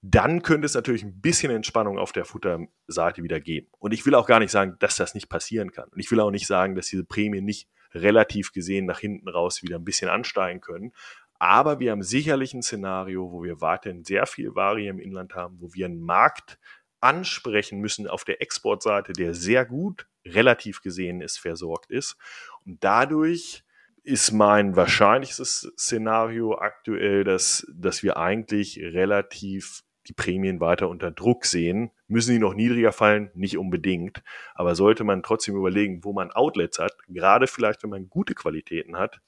Dann 0.00 0.42
könnte 0.42 0.66
es 0.66 0.74
natürlich 0.74 1.02
ein 1.02 1.20
bisschen 1.20 1.50
Entspannung 1.50 1.98
auf 1.98 2.12
der 2.12 2.24
Futterseite 2.24 3.22
wieder 3.22 3.40
geben. 3.40 3.68
Und 3.78 3.92
ich 3.92 4.06
will 4.06 4.14
auch 4.14 4.26
gar 4.26 4.38
nicht 4.38 4.52
sagen, 4.52 4.76
dass 4.78 4.96
das 4.96 5.14
nicht 5.14 5.28
passieren 5.28 5.72
kann. 5.72 5.88
Und 5.88 5.98
ich 5.98 6.10
will 6.10 6.20
auch 6.20 6.30
nicht 6.30 6.46
sagen, 6.46 6.76
dass 6.76 6.86
diese 6.86 7.04
Prämien 7.04 7.44
nicht 7.44 7.68
relativ 7.92 8.52
gesehen 8.52 8.86
nach 8.86 9.00
hinten 9.00 9.28
raus 9.28 9.62
wieder 9.62 9.76
ein 9.76 9.84
bisschen 9.84 10.08
ansteigen 10.08 10.60
können. 10.60 10.92
Aber 11.40 11.78
wir 11.78 11.92
haben 11.92 12.02
sicherlich 12.02 12.52
ein 12.54 12.62
Szenario, 12.62 13.30
wo 13.30 13.42
wir 13.42 13.60
weiterhin 13.60 14.04
sehr 14.04 14.26
viel 14.26 14.54
Ware 14.54 14.82
im 14.82 14.98
Inland 14.98 15.34
haben, 15.34 15.60
wo 15.60 15.72
wir 15.72 15.86
einen 15.86 16.00
Markt 16.00 16.58
ansprechen 17.00 17.80
müssen 17.80 18.06
auf 18.06 18.24
der 18.24 18.42
Exportseite, 18.42 19.12
der 19.12 19.34
sehr 19.34 19.64
gut 19.64 20.06
relativ 20.24 20.82
gesehen 20.82 21.20
ist, 21.20 21.38
versorgt 21.38 21.90
ist. 21.90 22.16
Und 22.64 22.82
dadurch 22.84 23.64
ist 24.02 24.32
mein 24.32 24.76
wahrscheinlichstes 24.76 25.72
Szenario 25.76 26.56
aktuell, 26.58 27.24
dass, 27.24 27.66
dass 27.74 28.02
wir 28.02 28.16
eigentlich 28.16 28.78
relativ 28.78 29.82
die 30.06 30.14
Prämien 30.14 30.60
weiter 30.60 30.88
unter 30.88 31.10
Druck 31.10 31.44
sehen. 31.44 31.90
Müssen 32.06 32.32
die 32.32 32.38
noch 32.38 32.54
niedriger 32.54 32.92
fallen? 32.92 33.30
Nicht 33.34 33.58
unbedingt. 33.58 34.22
Aber 34.54 34.74
sollte 34.74 35.04
man 35.04 35.22
trotzdem 35.22 35.56
überlegen, 35.56 36.04
wo 36.04 36.12
man 36.12 36.30
Outlets 36.30 36.78
hat, 36.78 36.96
gerade 37.08 37.46
vielleicht, 37.46 37.82
wenn 37.82 37.90
man 37.90 38.08
gute 38.08 38.34
Qualitäten 38.34 38.96
hat, 38.96 39.20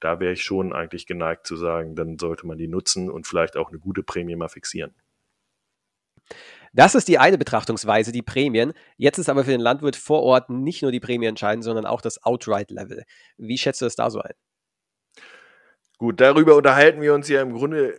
da 0.00 0.20
wäre 0.20 0.32
ich 0.32 0.42
schon 0.42 0.72
eigentlich 0.72 1.06
geneigt 1.06 1.46
zu 1.46 1.56
sagen, 1.56 1.94
dann 1.94 2.18
sollte 2.18 2.46
man 2.46 2.58
die 2.58 2.68
nutzen 2.68 3.10
und 3.10 3.26
vielleicht 3.26 3.56
auch 3.56 3.68
eine 3.68 3.78
gute 3.78 4.02
Prämie 4.02 4.36
mal 4.36 4.48
fixieren. 4.48 4.94
Das 6.78 6.94
ist 6.94 7.08
die 7.08 7.18
eine 7.18 7.38
Betrachtungsweise, 7.38 8.12
die 8.12 8.22
Prämien. 8.22 8.72
Jetzt 8.98 9.18
ist 9.18 9.28
aber 9.28 9.42
für 9.42 9.50
den 9.50 9.60
Landwirt 9.60 9.96
vor 9.96 10.22
Ort 10.22 10.48
nicht 10.48 10.80
nur 10.80 10.92
die 10.92 11.00
Prämie 11.00 11.26
entscheidend, 11.26 11.64
sondern 11.64 11.86
auch 11.86 12.00
das 12.00 12.22
Outright-Level. 12.22 13.02
Wie 13.36 13.58
schätzt 13.58 13.80
du 13.80 13.86
das 13.86 13.96
da 13.96 14.10
so 14.10 14.20
ein? 14.20 14.34
Gut, 15.98 16.20
darüber 16.20 16.54
unterhalten 16.54 17.00
wir 17.00 17.12
uns 17.12 17.28
ja 17.28 17.42
im 17.42 17.52
Grunde 17.52 17.94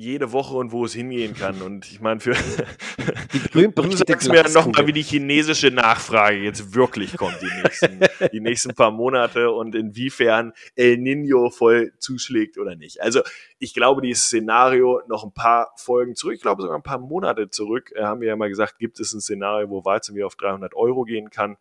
jede 0.00 0.32
Woche 0.32 0.56
und 0.56 0.72
wo 0.72 0.84
es 0.84 0.94
hingehen 0.94 1.34
kann. 1.34 1.62
Und 1.62 1.86
ich 1.86 2.00
meine, 2.00 2.20
für 2.20 2.32
du 3.52 3.96
sagst 3.96 4.28
mir 4.28 4.48
nochmal, 4.48 4.86
wie 4.86 4.92
die 4.92 5.02
chinesische 5.02 5.70
Nachfrage 5.70 6.38
jetzt 6.38 6.74
wirklich 6.74 7.16
kommt, 7.16 7.36
die 7.40 7.62
nächsten, 7.62 8.00
die 8.32 8.40
nächsten 8.40 8.74
paar 8.74 8.90
Monate 8.90 9.50
und 9.50 9.74
inwiefern 9.74 10.52
El 10.74 10.96
Nino 10.96 11.50
voll 11.50 11.92
zuschlägt 11.98 12.58
oder 12.58 12.74
nicht. 12.76 13.00
Also 13.02 13.20
ich 13.58 13.74
glaube, 13.74 14.00
dieses 14.00 14.24
Szenario 14.24 15.02
noch 15.06 15.22
ein 15.22 15.32
paar 15.32 15.72
Folgen 15.76 16.14
zurück, 16.16 16.34
ich 16.34 16.42
glaube 16.42 16.62
sogar 16.62 16.76
ein 16.76 16.82
paar 16.82 16.98
Monate 16.98 17.50
zurück, 17.50 17.92
äh, 17.94 18.02
haben 18.02 18.20
wir 18.20 18.28
ja 18.28 18.36
mal 18.36 18.48
gesagt, 18.48 18.78
gibt 18.78 18.98
es 19.00 19.12
ein 19.12 19.20
Szenario, 19.20 19.68
wo 19.68 19.84
Weizen 19.84 20.14
wieder 20.16 20.26
auf 20.26 20.36
300 20.36 20.74
Euro 20.74 21.04
gehen 21.04 21.30
kann. 21.30 21.56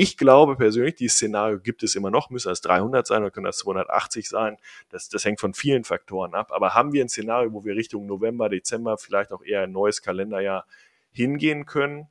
Ich 0.00 0.16
glaube 0.16 0.54
persönlich, 0.54 0.94
dieses 0.94 1.16
Szenario 1.16 1.58
gibt 1.58 1.82
es 1.82 1.96
immer 1.96 2.12
noch, 2.12 2.30
müsste 2.30 2.50
das 2.50 2.60
300 2.60 3.04
sein 3.04 3.22
oder 3.22 3.32
können 3.32 3.46
das 3.46 3.58
280 3.58 4.28
sein. 4.28 4.56
Das, 4.90 5.08
das 5.08 5.24
hängt 5.24 5.40
von 5.40 5.54
vielen 5.54 5.82
Faktoren 5.82 6.36
ab. 6.36 6.52
Aber 6.52 6.72
haben 6.72 6.92
wir 6.92 7.04
ein 7.04 7.08
Szenario, 7.08 7.52
wo 7.52 7.64
wir 7.64 7.74
Richtung 7.74 8.06
November, 8.06 8.48
Dezember, 8.48 8.96
vielleicht 8.96 9.32
auch 9.32 9.42
eher 9.42 9.62
ein 9.62 9.72
neues 9.72 10.00
Kalenderjahr 10.00 10.66
hingehen 11.10 11.66
können, 11.66 12.06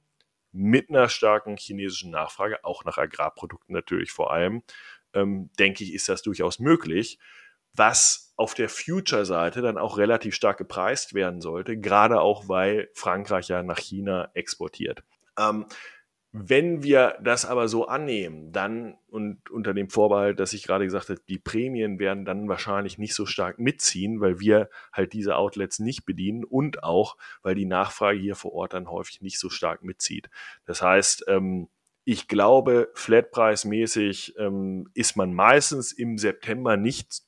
mit 0.52 0.90
einer 0.90 1.08
starken 1.08 1.56
chinesischen 1.56 2.12
Nachfrage, 2.12 2.62
auch 2.66 2.84
nach 2.84 2.98
Agrarprodukten 2.98 3.74
natürlich 3.74 4.12
vor 4.12 4.34
allem, 4.34 4.64
ähm, 5.14 5.50
denke 5.58 5.86
ich, 5.86 5.94
ist 5.94 6.10
das 6.10 6.22
durchaus 6.22 6.60
möglich. 6.60 7.20
Was 7.74 8.34
auf 8.36 8.54
der 8.54 8.68
Future-Seite 8.68 9.62
dann 9.62 9.78
auch 9.78 9.98
relativ 9.98 10.36
stark 10.36 10.58
gepreist 10.58 11.14
werden 11.14 11.40
sollte, 11.40 11.78
gerade 11.78 12.20
auch 12.20 12.50
weil 12.50 12.90
Frankreich 12.94 13.48
ja 13.48 13.64
nach 13.64 13.80
China 13.80 14.30
exportiert. 14.34 15.04
Ähm, 15.40 15.68
wenn 16.32 16.84
wir 16.84 17.18
das 17.24 17.46
aber 17.46 17.68
so 17.68 17.88
annehmen, 17.88 18.52
dann 18.52 18.98
und 19.08 19.50
unter 19.50 19.74
dem 19.74 19.90
Vorbehalt, 19.90 20.40
dass 20.40 20.54
ich 20.54 20.64
gerade 20.64 20.86
gesagt 20.86 21.10
habe, 21.10 21.22
die 21.28 21.40
Prämien 21.40 22.00
werden 22.00 22.26
dann 22.26 22.50
wahrscheinlich 22.50 22.98
nicht 22.98 23.16
so 23.16 23.26
stark 23.26 23.60
mitziehen, 23.60 24.20
weil 24.20 24.40
wir 24.40 24.70
halt 24.92 25.14
diese 25.14 25.38
Outlets 25.38 25.80
nicht 25.80 26.06
bedienen 26.06 26.44
und 26.44 26.84
auch, 26.84 27.18
weil 27.42 27.56
die 27.56 27.66
Nachfrage 27.66 28.20
hier 28.20 28.36
vor 28.36 28.54
Ort 28.54 28.74
dann 28.74 28.92
häufig 28.92 29.22
nicht 29.22 29.40
so 29.40 29.50
stark 29.50 29.84
mitzieht. 29.84 30.30
Das 30.66 30.82
heißt, 30.82 31.26
ähm, 31.28 31.70
ich 32.04 32.28
glaube, 32.28 32.90
flatpreismäßig 32.94 34.36
ähm, 34.38 34.90
ist 34.94 35.16
man 35.18 35.34
meistens 35.34 35.92
im 35.92 36.18
September 36.18 36.78
nicht 36.78 37.22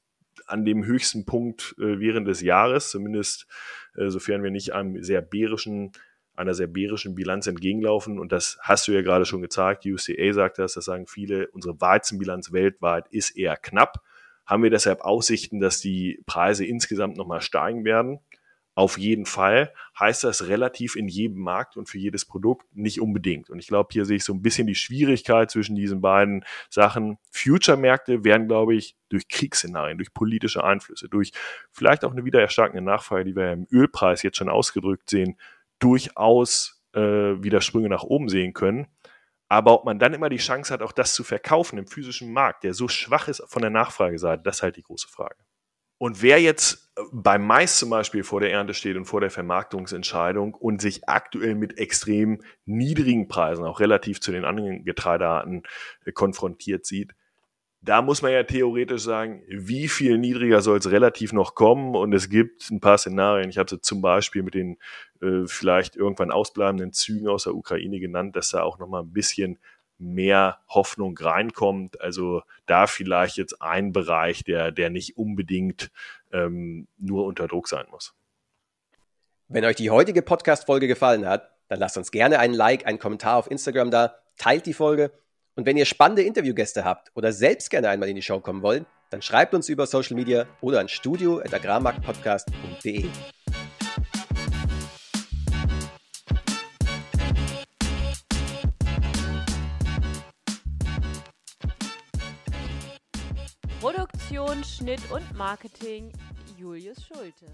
an 0.45 0.65
dem 0.65 0.85
höchsten 0.85 1.25
Punkt 1.25 1.75
äh, 1.79 1.99
während 1.99 2.27
des 2.27 2.41
Jahres, 2.41 2.89
zumindest 2.89 3.47
äh, 3.95 4.09
sofern 4.09 4.43
wir 4.43 4.51
nicht 4.51 4.73
einem 4.73 5.03
sehr 5.03 5.21
bärischen 5.21 5.91
einer 6.39 6.53
sehr 6.53 6.67
bärischen 6.67 7.15
Bilanz 7.15 7.47
entgegenlaufen. 7.47 8.17
Und 8.17 8.31
das 8.31 8.57
hast 8.61 8.87
du 8.87 8.91
ja 8.93 9.01
gerade 9.01 9.25
schon 9.25 9.41
gezeigt. 9.41 9.85
UCA 9.85 10.33
sagt 10.33 10.57
das, 10.57 10.73
das 10.73 10.85
sagen 10.85 11.05
viele. 11.05 11.49
Unsere 11.49 11.79
Weizenbilanz 11.79 12.51
weltweit 12.51 13.07
ist 13.09 13.31
eher 13.31 13.57
knapp. 13.57 14.01
Haben 14.45 14.63
wir 14.63 14.69
deshalb 14.69 15.01
Aussichten, 15.01 15.59
dass 15.59 15.79
die 15.81 16.23
Preise 16.25 16.65
insgesamt 16.65 17.17
nochmal 17.17 17.41
steigen 17.41 17.85
werden? 17.85 18.19
Auf 18.79 18.97
jeden 18.97 19.25
Fall 19.25 19.73
heißt 19.99 20.23
das 20.23 20.47
relativ 20.47 20.95
in 20.95 21.09
jedem 21.09 21.41
Markt 21.41 21.75
und 21.75 21.89
für 21.89 21.97
jedes 21.97 22.23
Produkt 22.23 22.65
nicht 22.73 23.01
unbedingt. 23.01 23.49
Und 23.49 23.59
ich 23.59 23.67
glaube, 23.67 23.89
hier 23.91 24.05
sehe 24.05 24.15
ich 24.15 24.23
so 24.23 24.33
ein 24.33 24.41
bisschen 24.41 24.67
die 24.67 24.75
Schwierigkeit 24.75 25.51
zwischen 25.51 25.75
diesen 25.75 25.99
beiden 25.99 26.45
Sachen. 26.69 27.17
Future-Märkte 27.31 28.23
werden, 28.23 28.47
glaube 28.47 28.75
ich, 28.75 28.95
durch 29.09 29.27
Kriegsszenarien, 29.27 29.97
durch 29.97 30.13
politische 30.13 30.63
Einflüsse, 30.63 31.09
durch 31.09 31.33
vielleicht 31.73 32.05
auch 32.05 32.13
eine 32.13 32.23
wieder 32.23 32.39
erstarkende 32.39 32.81
Nachfrage, 32.81 33.25
die 33.25 33.35
wir 33.35 33.51
im 33.51 33.67
Ölpreis 33.69 34.23
jetzt 34.23 34.37
schon 34.37 34.47
ausgedrückt 34.47 35.09
sehen, 35.09 35.35
durchaus 35.79 36.83
äh, 36.93 36.99
wieder 37.01 37.61
Sprünge 37.61 37.89
nach 37.89 38.03
oben 38.03 38.29
sehen 38.29 38.53
können. 38.53 38.87
Aber 39.47 39.73
ob 39.73 39.85
man 39.85 39.97
dann 39.97 40.13
immer 40.13 40.29
die 40.29 40.37
Chance 40.37 40.71
hat, 40.73 40.83
auch 40.83 40.91
das 40.91 41.15
zu 41.15 41.23
verkaufen 41.23 41.79
im 41.79 41.87
physischen 41.87 42.31
Markt, 42.31 42.63
der 42.63 42.73
so 42.73 42.87
schwach 42.87 43.27
ist 43.27 43.43
von 43.47 43.61
der 43.63 43.71
Nachfrageseite, 43.71 44.43
das 44.43 44.57
ist 44.57 44.63
halt 44.63 44.77
die 44.77 44.83
große 44.83 45.07
Frage. 45.07 45.37
Und 45.97 46.21
wer 46.21 46.39
jetzt 46.39 46.91
äh, 46.95 47.01
beim 47.11 47.45
Mais 47.45 47.77
zum 47.77 47.89
Beispiel 47.89 48.23
vor 48.23 48.39
der 48.39 48.51
Ernte 48.51 48.73
steht 48.73 48.95
und 48.95 49.05
vor 49.05 49.21
der 49.21 49.31
Vermarktungsentscheidung 49.31 50.53
und 50.53 50.81
sich 50.81 51.09
aktuell 51.09 51.55
mit 51.55 51.77
extrem 51.77 52.41
niedrigen 52.65 53.27
Preisen, 53.27 53.65
auch 53.65 53.79
relativ 53.79 54.21
zu 54.21 54.31
den 54.31 54.45
anderen 54.45 54.85
Getreidearten, 54.85 55.63
äh, 56.05 56.11
konfrontiert 56.11 56.85
sieht, 56.85 57.13
da 57.81 58.01
muss 58.01 58.21
man 58.21 58.33
ja 58.33 58.43
theoretisch 58.43 59.03
sagen, 59.03 59.41
wie 59.47 59.87
viel 59.87 60.17
niedriger 60.17 60.61
soll 60.61 60.79
es 60.79 60.91
relativ 60.91 61.31
noch 61.31 61.55
kommen? 61.55 61.95
Und 61.95 62.13
es 62.13 62.29
gibt 62.29 62.69
ein 62.71 62.81
paar 62.81 62.97
Szenarien. 62.97 63.49
Ich 63.49 63.57
habe 63.57 63.69
sie 63.69 63.79
zum 63.79 64.01
Beispiel 64.01 64.43
mit 64.43 64.53
den 64.53 64.77
äh, 65.21 65.45
vielleicht 65.45 65.95
irgendwann 65.95 66.31
ausbleibenden 66.31 66.91
Zügen 66.91 67.29
aus 67.29 67.45
der 67.45 67.55
Ukraine 67.55 67.99
genannt, 67.99 68.35
dass 68.35 68.49
da 68.49 68.63
auch 68.63 68.79
noch 68.79 68.87
mal 68.87 69.01
ein 69.01 69.13
bisschen 69.13 69.59
mehr 69.97 70.59
Hoffnung 70.67 71.17
reinkommt. 71.17 72.01
Also 72.01 72.41
da 72.65 72.85
vielleicht 72.85 73.37
jetzt 73.37 73.61
ein 73.61 73.93
Bereich, 73.93 74.43
der, 74.43 74.71
der 74.71 74.89
nicht 74.89 75.17
unbedingt 75.17 75.89
ähm, 76.33 76.87
nur 76.97 77.25
unter 77.25 77.47
Druck 77.47 77.69
sein 77.69 77.85
muss. 77.91 78.13
Wenn 79.47 79.65
euch 79.65 79.77
die 79.77 79.89
heutige 79.89 80.21
Podcast-Folge 80.21 80.87
gefallen 80.87 81.25
hat, 81.25 81.49
dann 81.69 81.79
lasst 81.79 81.97
uns 81.97 82.11
gerne 82.11 82.39
einen 82.39 82.53
Like, 82.53 82.85
einen 82.85 82.99
Kommentar 82.99 83.37
auf 83.37 83.49
Instagram 83.49 83.89
da, 83.89 84.15
teilt 84.37 84.65
die 84.65 84.73
Folge 84.73 85.11
und 85.59 85.65
wenn 85.65 85.75
ihr 85.75 85.83
spannende 85.83 86.23
Interviewgäste 86.23 86.85
habt 86.85 87.11
oder 87.15 87.33
selbst 87.33 87.69
gerne 87.69 87.89
einmal 87.89 88.07
in 88.07 88.15
die 88.15 88.21
Show 88.21 88.39
kommen 88.39 88.61
wollt, 88.61 88.85
dann 89.09 89.21
schreibt 89.21 89.53
uns 89.53 89.67
über 89.67 89.85
Social 89.87 90.15
Media 90.15 90.45
oder 90.61 90.79
an 90.79 90.87
studio.agrarmarktpodcast.de. 90.87 93.09
Produktion, 103.81 104.63
Schnitt 104.63 105.01
und 105.11 105.37
Marketing 105.37 106.13
Julius 106.57 107.05
Schulte. 107.05 107.47